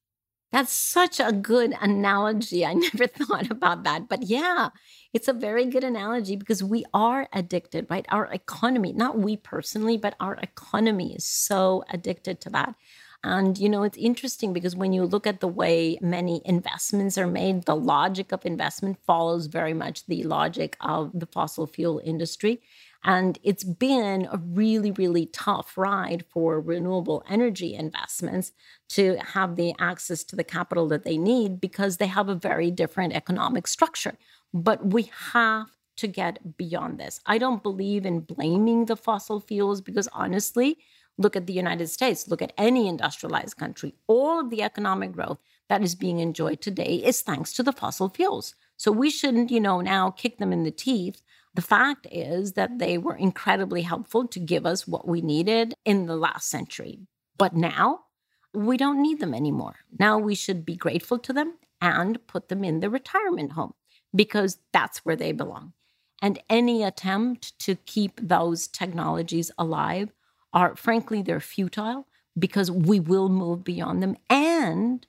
That's 0.52 0.74
such 0.74 1.20
a 1.20 1.32
good 1.32 1.76
analogy. 1.80 2.66
I 2.66 2.74
never 2.94 3.08
thought 3.08 3.52
about 3.52 3.84
that. 3.84 4.10
But 4.10 4.24
yeah, 4.24 4.70
it's 5.14 5.28
a 5.28 5.34
very 5.34 5.66
good 5.66 5.84
analogy 5.84 6.36
because 6.36 6.64
we 6.64 6.86
are 6.94 7.28
addicted, 7.34 7.88
right? 7.90 8.06
Our 8.10 8.26
economy, 8.26 8.94
not 8.94 9.18
we 9.18 9.38
personally, 9.38 9.98
but 9.98 10.16
our 10.20 10.36
economy 10.42 11.14
is 11.16 11.26
so 11.26 11.84
addicted 11.92 12.42
to 12.42 12.50
that. 12.52 12.76
And, 13.22 13.58
you 13.58 13.68
know, 13.68 13.84
it's 13.84 13.98
interesting 13.98 14.54
because 14.54 14.78
when 14.78 14.94
you 14.94 15.04
look 15.04 15.28
at 15.28 15.42
the 15.42 15.48
way 15.48 16.00
many 16.02 16.42
investments 16.46 17.18
are 17.18 17.28
made, 17.28 17.66
the 17.66 17.76
logic 17.76 18.32
of 18.32 18.46
investment 18.46 18.98
follows 19.06 19.48
very 19.48 19.74
much 19.74 20.06
the 20.06 20.24
logic 20.24 20.78
of 20.80 21.12
the 21.14 21.26
fossil 21.26 21.68
fuel 21.68 22.02
industry. 22.04 22.62
And 23.04 23.40
it's 23.44 23.64
been 23.64 24.28
a 24.32 24.38
really, 24.38 24.92
really 24.92 25.26
tough 25.28 25.78
ride 25.78 26.26
for 26.30 26.60
renewable 26.60 27.24
energy 27.30 27.74
investments 27.74 28.52
to 28.90 29.18
have 29.34 29.56
the 29.56 29.74
access 29.80 30.24
to 30.26 30.36
the 30.36 30.44
capital 30.44 30.88
that 30.90 31.04
they 31.04 31.18
need 31.18 31.62
because 31.62 31.98
they 31.98 32.08
have 32.08 32.28
a 32.28 32.36
very 32.36 32.72
different 32.72 33.14
economic 33.14 33.68
structure. 33.68 34.18
But 34.54 34.88
we 34.88 35.12
have 35.32 35.68
to 35.98 36.08
get 36.08 36.58
beyond 36.58 37.00
this. 37.00 37.20
I 37.26 37.38
don't 37.38 37.64
believe 37.64 38.06
in 38.06 38.22
blaming 38.22 38.86
the 38.86 38.98
fossil 38.98 39.40
fuels 39.40 39.82
because 39.82 40.08
honestly, 40.12 40.78
look 41.18 41.36
at 41.36 41.46
the 41.46 41.54
United 41.54 41.88
States, 41.88 42.28
look 42.28 42.42
at 42.42 42.54
any 42.58 42.88
industrialized 42.88 43.58
country. 43.58 43.96
All 44.08 44.40
of 44.40 44.50
the 44.50 44.64
economic 44.64 45.12
growth 45.12 45.40
that 45.68 45.84
is 45.84 45.96
being 45.96 46.20
enjoyed 46.20 46.62
today 46.62 46.96
is 46.96 47.22
thanks 47.22 47.54
to 47.54 47.64
the 47.64 47.74
fossil 47.74 48.10
fuels. 48.10 48.56
So 48.78 48.92
we 48.92 49.10
shouldn't, 49.10 49.52
you 49.52 49.60
know, 49.60 49.82
now 49.82 50.10
kick 50.10 50.38
them 50.38 50.54
in 50.54 50.64
the 50.64 50.72
teeth 50.72 51.22
the 51.60 51.66
fact 51.66 52.08
is 52.10 52.54
that 52.54 52.80
they 52.80 52.98
were 52.98 53.18
incredibly 53.18 53.82
helpful 53.82 54.26
to 54.30 54.40
give 54.40 54.66
us 54.66 54.88
what 54.88 55.06
we 55.06 55.20
needed 55.20 55.74
in 55.84 56.06
the 56.06 56.16
last 56.16 56.50
century. 56.50 57.00
But 57.38 57.54
now 57.54 58.06
we 58.54 58.78
don't 58.78 59.02
need 59.02 59.20
them 59.20 59.34
anymore. 59.34 59.76
Now 60.00 60.18
we 60.18 60.36
should 60.36 60.66
be 60.66 60.78
grateful 60.78 61.20
to 61.20 61.34
them 61.34 61.56
and 61.82 62.26
put 62.28 62.48
them 62.48 62.64
in 62.64 62.80
the 62.80 62.90
retirement 62.90 63.52
home 63.52 63.74
because 64.16 64.60
that's 64.72 65.00
where 65.00 65.18
they 65.18 65.34
belong. 65.34 65.74
And 66.22 66.42
any 66.50 66.82
attempt 66.82 67.60
to 67.60 67.76
keep 67.76 68.22
those 68.24 68.70
technologies 68.70 69.52
alive 69.58 70.14
are 70.54 70.78
frankly 70.78 71.22
they're 71.22 71.42
futile 71.42 72.08
because 72.38 72.72
we 72.72 73.02
will 73.02 73.28
move 73.28 73.66
beyond 73.66 74.02
them 74.02 74.16
and 74.30 75.06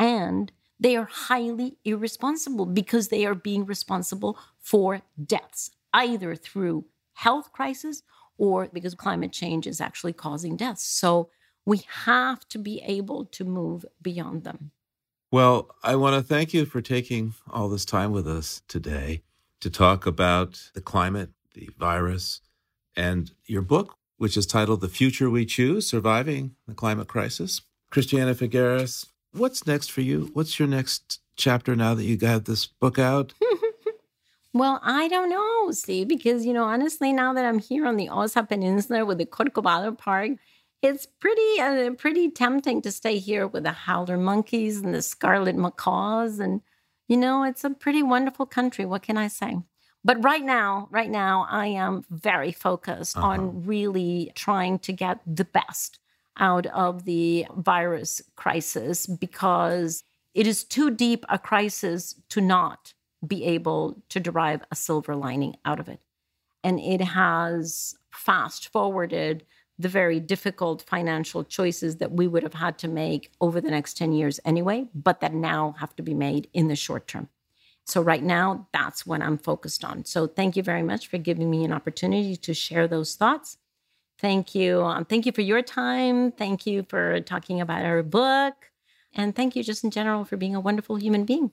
and 0.00 0.50
they 0.80 0.96
are 0.96 1.08
highly 1.28 1.76
irresponsible 1.84 2.66
because 2.66 3.06
they 3.06 3.24
are 3.24 3.36
being 3.36 3.64
responsible 3.64 4.36
for 4.58 5.02
deaths 5.24 5.70
either 5.92 6.34
through 6.34 6.86
health 7.14 7.52
crisis 7.52 8.02
or 8.38 8.68
because 8.72 8.94
climate 8.94 9.32
change 9.32 9.66
is 9.66 9.80
actually 9.80 10.12
causing 10.12 10.56
deaths. 10.56 10.86
So 10.86 11.30
we 11.64 11.82
have 12.04 12.48
to 12.48 12.58
be 12.58 12.82
able 12.84 13.26
to 13.26 13.44
move 13.44 13.84
beyond 14.00 14.44
them. 14.44 14.70
Well, 15.30 15.74
I 15.82 15.96
want 15.96 16.16
to 16.16 16.22
thank 16.22 16.52
you 16.52 16.66
for 16.66 16.80
taking 16.80 17.34
all 17.50 17.68
this 17.68 17.84
time 17.84 18.12
with 18.12 18.28
us 18.28 18.62
today 18.68 19.22
to 19.60 19.70
talk 19.70 20.06
about 20.06 20.70
the 20.74 20.80
climate, 20.80 21.30
the 21.54 21.70
virus, 21.78 22.40
and 22.96 23.30
your 23.46 23.62
book, 23.62 23.94
which 24.18 24.36
is 24.36 24.46
titled 24.46 24.80
The 24.80 24.88
Future 24.88 25.30
We 25.30 25.46
Choose 25.46 25.86
Surviving 25.86 26.56
the 26.66 26.74
Climate 26.74 27.08
Crisis. 27.08 27.62
Christiana 27.90 28.34
Figueres, 28.34 29.06
What's 29.34 29.66
next 29.66 29.90
for 29.90 30.02
you? 30.02 30.30
What's 30.34 30.58
your 30.58 30.68
next 30.68 31.20
chapter 31.36 31.74
now 31.74 31.94
that 31.94 32.04
you 32.04 32.18
got 32.18 32.44
this 32.44 32.66
book 32.66 32.98
out? 32.98 33.32
Hmm. 33.42 33.51
Well, 34.54 34.80
I 34.82 35.08
don't 35.08 35.30
know, 35.30 35.70
see, 35.72 36.04
because, 36.04 36.44
you 36.44 36.52
know, 36.52 36.64
honestly, 36.64 37.12
now 37.12 37.32
that 37.32 37.44
I'm 37.44 37.58
here 37.58 37.86
on 37.86 37.96
the 37.96 38.10
Osa 38.10 38.42
Peninsula 38.42 39.04
with 39.04 39.18
the 39.18 39.26
Corcovado 39.26 39.96
Park, 39.96 40.32
it's 40.82 41.06
pretty 41.06 41.60
uh, 41.60 41.92
pretty 41.92 42.28
tempting 42.28 42.82
to 42.82 42.90
stay 42.90 43.18
here 43.18 43.46
with 43.46 43.62
the 43.62 43.72
howler 43.72 44.18
monkeys 44.18 44.80
and 44.80 44.92
the 44.92 45.00
scarlet 45.00 45.56
macaws 45.56 46.40
and 46.40 46.60
you 47.08 47.16
know 47.16 47.44
it's 47.44 47.64
a 47.64 47.70
pretty 47.70 48.02
wonderful 48.02 48.44
country 48.44 48.84
what 48.84 49.02
can 49.02 49.16
i 49.16 49.28
say 49.28 49.56
but 50.04 50.22
right 50.24 50.42
now 50.42 50.88
right 50.90 51.10
now 51.10 51.46
i 51.48 51.66
am 51.66 52.04
very 52.10 52.52
focused 52.52 53.16
uh-huh. 53.16 53.28
on 53.28 53.64
really 53.64 54.32
trying 54.34 54.78
to 54.78 54.92
get 54.92 55.20
the 55.24 55.44
best 55.44 56.00
out 56.38 56.66
of 56.66 57.04
the 57.04 57.46
virus 57.56 58.20
crisis 58.36 59.06
because 59.06 60.02
it 60.34 60.46
is 60.46 60.64
too 60.64 60.90
deep 60.90 61.24
a 61.28 61.38
crisis 61.38 62.16
to 62.28 62.40
not 62.40 62.94
be 63.26 63.44
able 63.44 64.02
to 64.08 64.20
derive 64.20 64.62
a 64.70 64.76
silver 64.76 65.14
lining 65.14 65.56
out 65.64 65.80
of 65.80 65.88
it. 65.88 66.00
And 66.64 66.78
it 66.80 67.00
has 67.00 67.96
fast 68.10 68.68
forwarded 68.68 69.44
the 69.78 69.88
very 69.88 70.20
difficult 70.20 70.82
financial 70.82 71.42
choices 71.44 71.96
that 71.96 72.12
we 72.12 72.26
would 72.26 72.42
have 72.42 72.54
had 72.54 72.78
to 72.78 72.88
make 72.88 73.32
over 73.40 73.60
the 73.60 73.70
next 73.70 73.96
10 73.96 74.12
years 74.12 74.38
anyway, 74.44 74.86
but 74.94 75.20
that 75.20 75.34
now 75.34 75.74
have 75.78 75.96
to 75.96 76.02
be 76.02 76.14
made 76.14 76.48
in 76.52 76.68
the 76.68 76.76
short 76.76 77.08
term. 77.08 77.28
So, 77.84 78.00
right 78.00 78.22
now, 78.22 78.68
that's 78.72 79.04
what 79.04 79.22
I'm 79.22 79.38
focused 79.38 79.84
on. 79.84 80.04
So, 80.04 80.28
thank 80.28 80.56
you 80.56 80.62
very 80.62 80.84
much 80.84 81.08
for 81.08 81.18
giving 81.18 81.50
me 81.50 81.64
an 81.64 81.72
opportunity 81.72 82.36
to 82.36 82.54
share 82.54 82.86
those 82.86 83.16
thoughts. 83.16 83.58
Thank 84.20 84.54
you. 84.54 84.82
Um, 84.82 85.04
thank 85.04 85.26
you 85.26 85.32
for 85.32 85.40
your 85.40 85.62
time. 85.62 86.30
Thank 86.30 86.64
you 86.64 86.84
for 86.88 87.20
talking 87.20 87.60
about 87.60 87.84
our 87.84 88.04
book. 88.04 88.70
And 89.14 89.34
thank 89.34 89.56
you, 89.56 89.64
just 89.64 89.82
in 89.82 89.90
general, 89.90 90.24
for 90.24 90.36
being 90.36 90.54
a 90.54 90.60
wonderful 90.60 90.94
human 90.96 91.24
being. 91.24 91.50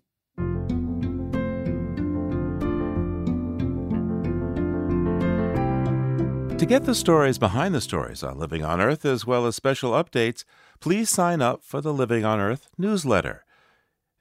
To 6.60 6.66
get 6.66 6.84
the 6.84 6.94
stories 6.94 7.38
behind 7.38 7.74
the 7.74 7.80
stories 7.80 8.22
on 8.22 8.38
Living 8.38 8.66
on 8.66 8.82
Earth, 8.82 9.06
as 9.06 9.26
well 9.26 9.46
as 9.48 9.56
special 9.56 9.92
updates, 9.92 10.44
please 10.82 11.10
sign 11.10 11.42
up 11.42 11.64
for 11.64 11.80
the 11.80 11.94
Living 11.94 12.26
on 12.26 12.42
Earth 12.42 12.68
newsletter. 12.78 13.46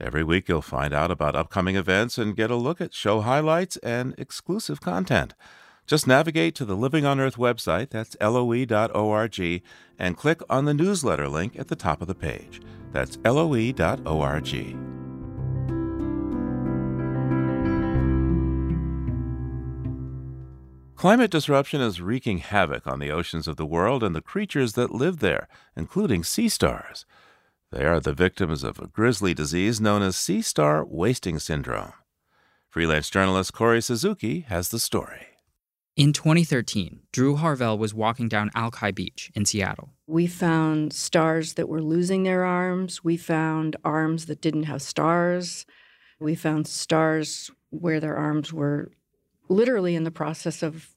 Every 0.00 0.22
week, 0.22 0.48
you'll 0.48 0.62
find 0.62 0.94
out 0.94 1.10
about 1.10 1.34
upcoming 1.34 1.74
events 1.74 2.16
and 2.16 2.36
get 2.36 2.52
a 2.52 2.54
look 2.54 2.80
at 2.80 2.94
show 2.94 3.22
highlights 3.22 3.76
and 3.78 4.14
exclusive 4.18 4.80
content. 4.80 5.34
Just 5.84 6.06
navigate 6.06 6.54
to 6.54 6.64
the 6.64 6.76
Living 6.76 7.04
on 7.04 7.18
Earth 7.18 7.36
website, 7.36 7.90
that's 7.90 8.16
loe.org, 8.20 9.62
and 9.98 10.16
click 10.16 10.40
on 10.48 10.64
the 10.64 10.74
newsletter 10.74 11.28
link 11.28 11.58
at 11.58 11.66
the 11.66 11.74
top 11.74 12.00
of 12.00 12.06
the 12.06 12.14
page. 12.14 12.62
That's 12.92 13.18
loe.org. 13.24 14.97
Climate 20.98 21.30
disruption 21.30 21.80
is 21.80 22.00
wreaking 22.00 22.38
havoc 22.38 22.84
on 22.88 22.98
the 22.98 23.12
oceans 23.12 23.46
of 23.46 23.54
the 23.54 23.64
world 23.64 24.02
and 24.02 24.16
the 24.16 24.20
creatures 24.20 24.72
that 24.72 24.90
live 24.90 25.20
there, 25.20 25.46
including 25.76 26.24
sea 26.24 26.48
stars. 26.48 27.06
They 27.70 27.84
are 27.84 28.00
the 28.00 28.12
victims 28.12 28.64
of 28.64 28.80
a 28.80 28.88
grisly 28.88 29.32
disease 29.32 29.80
known 29.80 30.02
as 30.02 30.16
sea 30.16 30.42
star 30.42 30.84
wasting 30.84 31.38
syndrome. 31.38 31.92
Freelance 32.68 33.10
journalist 33.10 33.52
Kori 33.52 33.80
Suzuki 33.80 34.40
has 34.48 34.70
the 34.70 34.80
story. 34.80 35.28
In 35.94 36.12
2013, 36.12 37.02
Drew 37.12 37.36
Harvell 37.36 37.78
was 37.78 37.94
walking 37.94 38.28
down 38.28 38.50
Alki 38.56 38.90
Beach 38.90 39.30
in 39.36 39.44
Seattle. 39.44 39.90
We 40.08 40.26
found 40.26 40.92
stars 40.92 41.54
that 41.54 41.68
were 41.68 41.80
losing 41.80 42.24
their 42.24 42.42
arms. 42.42 43.04
We 43.04 43.16
found 43.16 43.76
arms 43.84 44.26
that 44.26 44.40
didn't 44.40 44.64
have 44.64 44.82
stars. 44.82 45.64
We 46.18 46.34
found 46.34 46.66
stars 46.66 47.52
where 47.70 48.00
their 48.00 48.16
arms 48.16 48.52
were 48.52 48.90
literally 49.48 49.94
in 49.94 50.04
the 50.04 50.10
process 50.10 50.62
of 50.62 50.90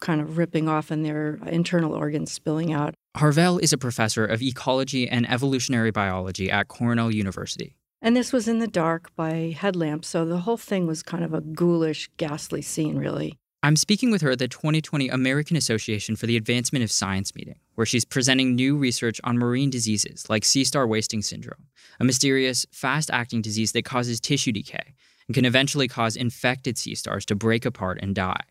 kind 0.00 0.20
of 0.20 0.38
ripping 0.38 0.68
off 0.68 0.90
and 0.90 1.04
their 1.04 1.38
internal 1.46 1.92
organs 1.92 2.32
spilling 2.32 2.72
out. 2.72 2.94
Harvell 3.16 3.60
is 3.60 3.72
a 3.72 3.78
professor 3.78 4.24
of 4.24 4.42
ecology 4.42 5.08
and 5.08 5.28
evolutionary 5.30 5.90
biology 5.90 6.50
at 6.50 6.68
Cornell 6.68 7.10
University. 7.10 7.76
And 8.02 8.16
this 8.16 8.32
was 8.32 8.46
in 8.46 8.58
the 8.58 8.68
dark 8.68 9.14
by 9.16 9.54
headlamps, 9.58 10.08
so 10.08 10.24
the 10.24 10.40
whole 10.40 10.58
thing 10.58 10.86
was 10.86 11.02
kind 11.02 11.24
of 11.24 11.32
a 11.32 11.40
ghoulish, 11.40 12.08
ghastly 12.18 12.62
scene, 12.62 12.96
really. 12.98 13.38
I'm 13.62 13.74
speaking 13.74 14.10
with 14.10 14.22
her 14.22 14.30
at 14.30 14.38
the 14.38 14.48
2020 14.48 15.08
American 15.08 15.56
Association 15.56 16.14
for 16.14 16.26
the 16.26 16.36
Advancement 16.36 16.84
of 16.84 16.92
Science 16.92 17.34
meeting, 17.34 17.58
where 17.74 17.86
she's 17.86 18.04
presenting 18.04 18.54
new 18.54 18.76
research 18.76 19.20
on 19.24 19.38
marine 19.38 19.70
diseases 19.70 20.28
like 20.28 20.44
sea 20.44 20.62
star 20.62 20.86
wasting 20.86 21.22
syndrome, 21.22 21.66
a 21.98 22.04
mysterious, 22.04 22.66
fast 22.70 23.10
acting 23.10 23.42
disease 23.42 23.72
that 23.72 23.84
causes 23.84 24.20
tissue 24.20 24.52
decay 24.52 24.94
and 25.28 25.34
can 25.34 25.44
eventually 25.44 25.88
cause 25.88 26.16
infected 26.16 26.78
sea 26.78 26.94
stars 26.94 27.24
to 27.26 27.34
break 27.34 27.64
apart 27.64 27.98
and 28.00 28.14
die. 28.14 28.42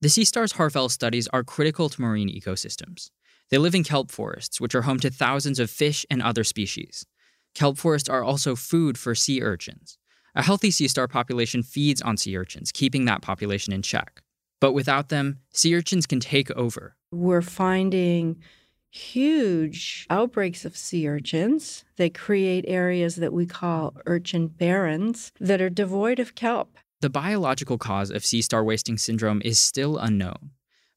The 0.00 0.08
sea 0.08 0.24
stars 0.24 0.54
Harvell 0.54 0.90
studies 0.90 1.28
are 1.28 1.42
critical 1.42 1.88
to 1.88 2.00
marine 2.00 2.28
ecosystems. 2.28 3.10
They 3.50 3.58
live 3.58 3.74
in 3.74 3.84
kelp 3.84 4.10
forests, 4.10 4.60
which 4.60 4.74
are 4.74 4.82
home 4.82 5.00
to 5.00 5.10
thousands 5.10 5.58
of 5.58 5.70
fish 5.70 6.04
and 6.10 6.22
other 6.22 6.44
species. 6.44 7.06
Kelp 7.54 7.78
forests 7.78 8.08
are 8.08 8.22
also 8.22 8.54
food 8.54 8.98
for 8.98 9.14
sea 9.14 9.42
urchins. 9.42 9.98
A 10.34 10.42
healthy 10.42 10.70
sea 10.70 10.86
star 10.86 11.08
population 11.08 11.62
feeds 11.62 12.02
on 12.02 12.16
sea 12.16 12.36
urchins, 12.36 12.70
keeping 12.70 13.06
that 13.06 13.22
population 13.22 13.72
in 13.72 13.82
check. 13.82 14.22
But 14.60 14.72
without 14.72 15.08
them, 15.08 15.40
sea 15.52 15.74
urchins 15.74 16.06
can 16.06 16.20
take 16.20 16.50
over. 16.52 16.96
We're 17.10 17.42
finding 17.42 18.42
huge 18.90 20.06
outbreaks 20.10 20.64
of 20.64 20.76
sea 20.76 21.08
urchins. 21.08 21.84
They 21.96 22.10
create 22.10 22.64
areas 22.68 23.16
that 23.16 23.32
we 23.32 23.46
call 23.46 23.94
urchin 24.06 24.48
barrens 24.48 25.32
that 25.40 25.60
are 25.60 25.70
devoid 25.70 26.18
of 26.18 26.34
kelp. 26.34 26.78
The 27.00 27.10
biological 27.10 27.78
cause 27.78 28.10
of 28.10 28.24
sea 28.24 28.42
star 28.42 28.64
wasting 28.64 28.98
syndrome 28.98 29.40
is 29.44 29.60
still 29.60 29.98
unknown, 29.98 30.50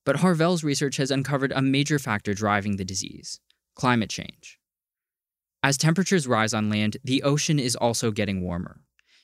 but 0.04 0.18
Harvell's 0.18 0.64
research 0.64 0.98
has 0.98 1.12
uncovered 1.12 1.52
a 1.52 1.62
major 1.62 2.00
factor 2.00 2.34
driving 2.34 2.78
the 2.78 2.86
disease 2.86 3.40
climate 3.76 4.10
change. 4.10 4.60
As 5.64 5.78
temperatures 5.78 6.28
rise 6.28 6.54
on 6.54 6.70
land, 6.70 6.98
the 7.04 7.24
ocean 7.24 7.60
is 7.60 7.76
also 7.76 8.12
getting 8.12 8.42
warmer. 8.42 8.82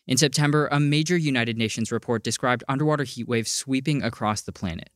In 0.07 0.17
September, 0.17 0.69
a 0.71 0.79
major 0.79 1.17
United 1.17 1.57
Nations 1.57 1.91
report 1.91 2.23
described 2.23 2.63
underwater 2.69 3.03
heat 3.03 3.27
waves 3.27 3.51
sweeping 3.51 4.01
across 4.03 4.41
the 4.41 4.53
planet. 4.53 4.89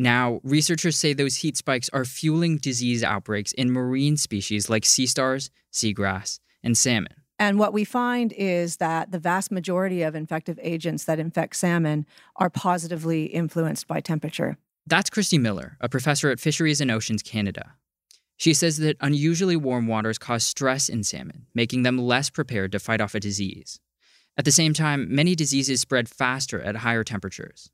Now, 0.00 0.40
researchers 0.44 0.96
say 0.96 1.12
those 1.12 1.36
heat 1.36 1.56
spikes 1.56 1.90
are 1.92 2.04
fueling 2.04 2.58
disease 2.58 3.02
outbreaks 3.02 3.50
in 3.52 3.72
marine 3.72 4.16
species 4.16 4.70
like 4.70 4.84
sea 4.84 5.06
stars, 5.06 5.50
seagrass, 5.72 6.38
and 6.62 6.78
salmon. 6.78 7.14
And 7.40 7.58
what 7.58 7.72
we 7.72 7.84
find 7.84 8.32
is 8.32 8.76
that 8.76 9.10
the 9.10 9.18
vast 9.18 9.50
majority 9.50 10.02
of 10.02 10.14
infective 10.14 10.58
agents 10.62 11.04
that 11.04 11.18
infect 11.18 11.56
salmon 11.56 12.06
are 12.36 12.50
positively 12.50 13.24
influenced 13.24 13.88
by 13.88 14.00
temperature. 14.00 14.56
That's 14.86 15.10
Kristi 15.10 15.40
Miller, 15.40 15.76
a 15.80 15.88
professor 15.88 16.30
at 16.30 16.40
Fisheries 16.40 16.80
and 16.80 16.90
Oceans 16.90 17.22
Canada. 17.22 17.74
She 18.36 18.54
says 18.54 18.78
that 18.78 18.96
unusually 19.00 19.56
warm 19.56 19.88
waters 19.88 20.16
cause 20.16 20.44
stress 20.44 20.88
in 20.88 21.02
salmon, 21.02 21.46
making 21.54 21.82
them 21.82 21.98
less 21.98 22.30
prepared 22.30 22.70
to 22.72 22.78
fight 22.78 23.00
off 23.00 23.16
a 23.16 23.20
disease. 23.20 23.80
At 24.36 24.44
the 24.44 24.52
same 24.52 24.72
time, 24.72 25.12
many 25.12 25.34
diseases 25.34 25.80
spread 25.80 26.08
faster 26.08 26.60
at 26.60 26.76
higher 26.76 27.02
temperatures. 27.02 27.70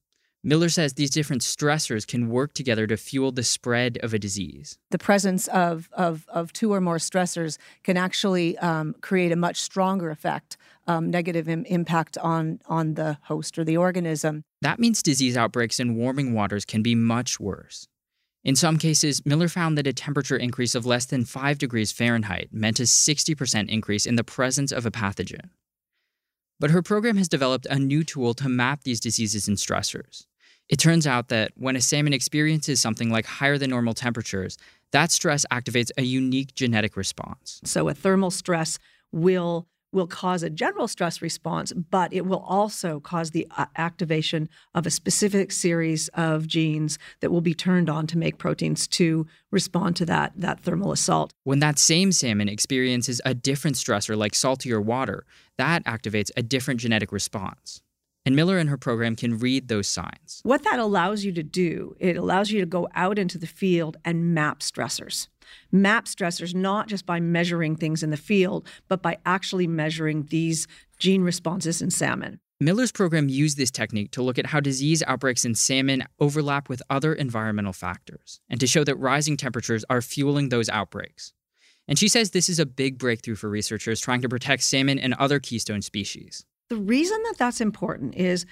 Miller 0.46 0.68
says 0.68 0.92
these 0.92 1.08
different 1.08 1.40
stressors 1.40 2.06
can 2.06 2.28
work 2.28 2.52
together 2.52 2.86
to 2.86 2.98
fuel 2.98 3.32
the 3.32 3.42
spread 3.42 3.98
of 4.02 4.12
a 4.12 4.18
disease. 4.18 4.76
The 4.90 4.98
presence 4.98 5.48
of, 5.48 5.88
of, 5.94 6.26
of 6.28 6.52
two 6.52 6.74
or 6.74 6.82
more 6.82 6.98
stressors 6.98 7.56
can 7.82 7.96
actually 7.96 8.58
um, 8.58 8.94
create 9.00 9.32
a 9.32 9.36
much 9.36 9.56
stronger 9.56 10.10
effect, 10.10 10.58
um, 10.86 11.10
negative 11.10 11.48
Im- 11.48 11.64
impact 11.64 12.18
on, 12.18 12.60
on 12.66 12.92
the 12.92 13.16
host 13.22 13.58
or 13.58 13.64
the 13.64 13.78
organism. 13.78 14.44
That 14.60 14.78
means 14.78 15.02
disease 15.02 15.34
outbreaks 15.34 15.80
in 15.80 15.96
warming 15.96 16.34
waters 16.34 16.66
can 16.66 16.82
be 16.82 16.94
much 16.94 17.40
worse. 17.40 17.88
In 18.44 18.54
some 18.54 18.76
cases, 18.76 19.24
Miller 19.24 19.48
found 19.48 19.78
that 19.78 19.86
a 19.86 19.94
temperature 19.94 20.36
increase 20.36 20.74
of 20.74 20.84
less 20.84 21.06
than 21.06 21.24
5 21.24 21.56
degrees 21.56 21.90
Fahrenheit 21.90 22.50
meant 22.52 22.78
a 22.80 22.82
60% 22.82 23.70
increase 23.70 24.04
in 24.04 24.16
the 24.16 24.24
presence 24.24 24.72
of 24.72 24.84
a 24.84 24.90
pathogen. 24.90 25.48
But 26.60 26.70
her 26.70 26.82
program 26.82 27.16
has 27.16 27.28
developed 27.30 27.66
a 27.70 27.78
new 27.78 28.04
tool 28.04 28.34
to 28.34 28.48
map 28.50 28.84
these 28.84 29.00
diseases 29.00 29.48
and 29.48 29.56
stressors. 29.56 30.26
It 30.68 30.78
turns 30.78 31.06
out 31.06 31.28
that 31.28 31.52
when 31.56 31.76
a 31.76 31.80
salmon 31.80 32.12
experiences 32.12 32.80
something 32.80 33.10
like 33.10 33.26
higher 33.26 33.58
than 33.58 33.70
normal 33.70 33.94
temperatures, 33.94 34.56
that 34.92 35.10
stress 35.10 35.44
activates 35.50 35.90
a 35.98 36.02
unique 36.02 36.54
genetic 36.54 36.96
response. 36.96 37.60
So 37.64 37.88
a 37.88 37.94
thermal 37.94 38.30
stress 38.30 38.78
will 39.12 39.66
will 39.94 40.06
cause 40.08 40.42
a 40.42 40.50
general 40.50 40.88
stress 40.88 41.22
response, 41.22 41.72
but 41.72 42.12
it 42.12 42.26
will 42.26 42.40
also 42.40 42.98
cause 43.00 43.30
the 43.30 43.46
uh, 43.56 43.66
activation 43.76 44.48
of 44.74 44.86
a 44.86 44.90
specific 44.90 45.52
series 45.52 46.08
of 46.08 46.46
genes 46.46 46.98
that 47.20 47.30
will 47.30 47.40
be 47.40 47.54
turned 47.54 47.88
on 47.88 48.06
to 48.08 48.18
make 48.18 48.36
proteins 48.36 48.88
to 48.88 49.24
respond 49.52 49.94
to 49.94 50.04
that, 50.04 50.32
that 50.34 50.60
thermal 50.60 50.90
assault. 50.90 51.32
When 51.44 51.60
that 51.60 51.78
same 51.78 52.10
salmon 52.10 52.48
experiences 52.48 53.20
a 53.24 53.34
different 53.34 53.76
stressor 53.76 54.16
like 54.16 54.34
saltier 54.34 54.80
water, 54.80 55.24
that 55.58 55.84
activates 55.84 56.30
a 56.36 56.42
different 56.42 56.80
genetic 56.80 57.12
response. 57.12 57.80
And 58.26 58.34
Miller 58.34 58.58
and 58.58 58.70
her 58.70 58.78
program 58.78 59.16
can 59.16 59.38
read 59.38 59.68
those 59.68 59.86
signs. 59.86 60.40
What 60.44 60.64
that 60.64 60.78
allows 60.78 61.24
you 61.24 61.32
to 61.32 61.42
do, 61.42 61.94
it 62.00 62.16
allows 62.16 62.50
you 62.50 62.60
to 62.60 62.66
go 62.66 62.88
out 62.94 63.18
into 63.18 63.36
the 63.36 63.46
field 63.46 63.98
and 64.04 64.34
map 64.34 64.60
stressors. 64.60 65.28
map 65.70 66.06
stressors 66.06 66.54
not 66.54 66.88
just 66.88 67.04
by 67.04 67.20
measuring 67.20 67.76
things 67.76 68.02
in 68.02 68.08
the 68.08 68.16
field, 68.16 68.66
but 68.88 69.02
by 69.02 69.18
actually 69.26 69.66
measuring 69.66 70.24
these 70.30 70.66
gene 70.98 71.22
responses 71.22 71.82
in 71.82 71.90
salmon. 71.90 72.40
Miller's 72.60 72.92
program 72.92 73.28
used 73.28 73.58
this 73.58 73.70
technique 73.70 74.10
to 74.12 74.22
look 74.22 74.38
at 74.38 74.46
how 74.46 74.60
disease 74.60 75.02
outbreaks 75.06 75.44
in 75.44 75.54
salmon 75.54 76.04
overlap 76.18 76.70
with 76.70 76.82
other 76.88 77.12
environmental 77.12 77.74
factors 77.74 78.40
and 78.48 78.58
to 78.58 78.66
show 78.66 78.84
that 78.84 78.96
rising 78.96 79.36
temperatures 79.36 79.84
are 79.90 80.00
fueling 80.00 80.48
those 80.48 80.70
outbreaks. 80.70 81.34
And 81.86 81.98
she 81.98 82.08
says 82.08 82.30
this 82.30 82.48
is 82.48 82.58
a 82.58 82.64
big 82.64 82.96
breakthrough 82.96 83.34
for 83.34 83.50
researchers 83.50 84.00
trying 84.00 84.22
to 84.22 84.28
protect 84.30 84.62
salmon 84.62 84.98
and 84.98 85.12
other 85.14 85.40
keystone 85.40 85.82
species. 85.82 86.46
The 86.70 86.76
reason 86.76 87.22
that 87.24 87.38
that's 87.38 87.60
important 87.60 88.14
is 88.14 88.46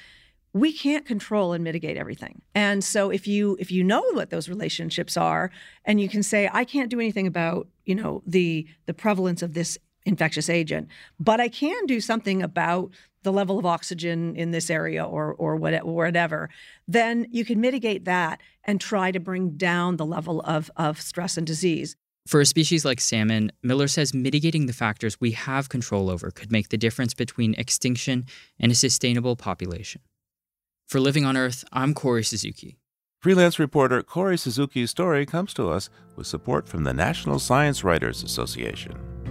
we 0.53 0.73
can't 0.73 1.07
control 1.07 1.53
and 1.53 1.65
mitigate 1.65 1.97
everything. 1.97 2.43
And 2.55 2.85
so 2.85 3.11
if 3.11 3.27
you 3.27 3.57
if 3.59 3.71
you 3.71 3.83
know 3.83 4.03
what 4.13 4.31
those 4.31 4.49
relationships 4.49 5.17
are 5.17 5.51
and 5.85 6.01
you 6.01 6.09
can 6.09 6.23
say 6.23 6.49
I 6.53 6.65
can't 6.65 6.91
do 6.91 7.01
anything 7.01 7.27
about, 7.27 7.69
you 7.85 7.95
know, 7.95 8.23
the 8.27 8.67
the 8.87 8.95
prevalence 8.95 9.43
of 9.43 9.55
this 9.55 9.79
infectious 10.05 10.51
agent, 10.51 10.89
but 11.19 11.41
I 11.41 11.49
can 11.49 11.87
do 11.87 12.01
something 12.01 12.43
about 12.43 12.91
the 13.23 13.33
level 13.33 13.59
of 13.59 13.65
oxygen 13.65 14.37
in 14.37 14.51
this 14.51 14.69
area 14.69 15.05
or 15.05 15.33
or 15.35 15.57
whatever, 15.57 16.51
then 16.87 17.27
you 17.31 17.45
can 17.45 17.61
mitigate 17.61 18.05
that 18.05 18.41
and 18.65 18.81
try 18.81 19.11
to 19.11 19.21
bring 19.21 19.51
down 19.51 19.97
the 19.97 20.07
level 20.07 20.41
of 20.43 20.71
of 20.77 21.01
stress 21.01 21.37
and 21.39 21.47
disease. 21.47 21.97
For 22.27 22.41
a 22.41 22.47
species 22.47 22.85
like 22.85 23.01
salmon, 23.01 23.51
Miller 23.63 23.89
says 23.89 24.15
mitigating 24.15 24.67
the 24.67 24.73
factors 24.73 25.21
we 25.21 25.33
have 25.33 25.69
control 25.69 26.09
over 26.09 26.31
could 26.31 26.53
make 26.53 26.69
the 26.69 26.79
difference 26.79 27.15
between 27.15 27.55
extinction 27.55 28.27
and 28.61 28.71
a 28.71 28.77
sustainable 28.77 29.35
population. 29.35 30.01
For 30.87 31.01
Living 31.01 31.25
on 31.25 31.37
Earth, 31.37 31.65
I'm 31.73 31.95
Kori 31.95 32.23
Suzuki. 32.23 32.79
Freelance 33.21 33.59
reporter 33.59 34.03
Kori 34.03 34.37
Suzuki's 34.37 34.91
story 34.91 35.27
comes 35.27 35.53
to 35.55 35.69
us 35.69 35.91
with 36.17 36.27
support 36.27 36.69
from 36.69 36.85
the 36.85 36.95
National 36.95 37.39
Science 37.39 37.85
Writers 37.85 38.23
Association. 38.23 39.22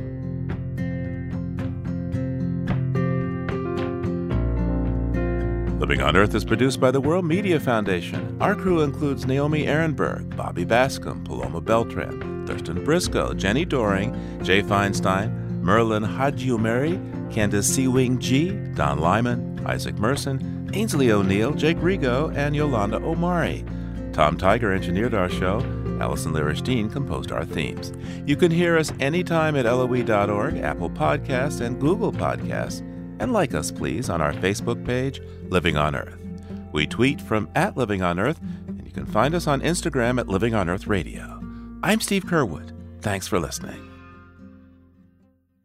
Living 5.82 6.04
on 6.04 6.16
Earth 6.16 6.36
is 6.36 6.46
produced 6.46 6.80
by 6.80 6.92
the 6.92 7.02
World 7.02 7.26
Media 7.26 7.60
Foundation. 7.60 8.38
Our 8.40 8.54
crew 8.54 8.82
includes 8.82 9.26
Naomi 9.26 9.66
Arenberg, 9.66 10.36
Bobby 10.38 10.64
Bascomb, 10.64 11.26
Paloma 11.26 11.60
Beltran, 11.60 12.46
Thurston 12.46 12.84
Briscoe, 12.84 13.34
Jenni 13.34 13.68
Doering, 13.68 14.14
Jay 14.44 14.62
Feinstein, 14.62 15.32
Merlin 15.60 16.04
Hadjiumeri, 16.04 17.34
Candace 17.34 17.66
Seawing 17.66 18.20
G, 18.20 18.52
Don 18.76 19.00
Lyman, 19.00 19.60
Isaac 19.66 19.96
Merson, 19.96 20.70
Ainsley 20.76 21.12
O'Neill, 21.12 21.52
Jake 21.56 21.78
Rego, 21.78 22.32
and 22.38 22.56
Yolanda 22.56 22.98
Omari. 22.98 23.66
Tom 24.14 24.38
Tiger 24.38 24.72
engineered 24.72 25.16
our 25.16 25.30
show. 25.30 25.62
Allison 26.00 26.32
Lirish 26.32 26.64
Dean 26.64 26.92
composed 26.92 27.32
our 27.32 27.44
themes. 27.44 27.92
You 28.28 28.36
can 28.36 28.52
hear 28.52 28.78
us 28.78 28.94
anytime 29.00 29.56
at 29.56 29.66
LOE.org, 29.66 30.58
Apple 30.58 30.92
Podcasts, 30.92 31.60
and 31.60 31.82
Google 31.82 32.12
Podcasts. 32.12 32.88
And 33.22 33.32
like 33.34 33.54
us, 33.54 33.70
please, 33.70 34.10
on 34.10 34.20
our 34.20 34.34
Facebook 34.34 34.84
page, 34.84 35.22
Living 35.50 35.78
on 35.78 35.96
Earth. 35.96 36.18
We 36.72 36.88
tweet 36.88 37.22
from 37.22 37.48
at 37.54 37.78
Living 37.78 38.02
on 38.02 38.18
Earth, 38.18 38.40
and 38.68 38.84
you 38.84 38.92
can 38.92 39.06
find 39.06 39.36
us 39.36 39.46
on 39.46 39.62
Instagram 39.62 40.20
at 40.20 40.28
Living 40.28 40.56
on 40.56 40.68
Earth 40.68 40.88
Radio. 40.88 41.40
I'm 41.84 42.02
Steve 42.02 42.26
Curwood. 42.26 42.74
Thanks 43.00 43.28
for 43.28 43.40
listening. 43.40 43.88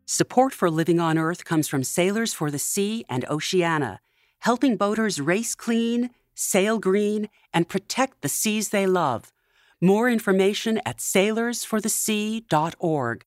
Support 0.04 0.52
for 0.52 0.70
Living 0.70 1.00
on 1.00 1.16
Earth 1.16 1.46
comes 1.46 1.66
from 1.66 1.82
Sailors 1.82 2.34
for 2.34 2.50
the 2.50 2.58
Sea 2.58 3.06
and 3.08 3.24
Oceana, 3.30 4.00
helping 4.40 4.76
boaters 4.76 5.18
race 5.18 5.54
clean, 5.54 6.10
sail 6.34 6.78
green, 6.78 7.30
and 7.54 7.70
protect 7.70 8.20
the 8.20 8.28
seas 8.28 8.68
they 8.68 8.86
love. 8.86 9.32
More 9.80 10.10
information 10.10 10.78
at 10.84 10.98
sailorsforthesea.org. 10.98 13.24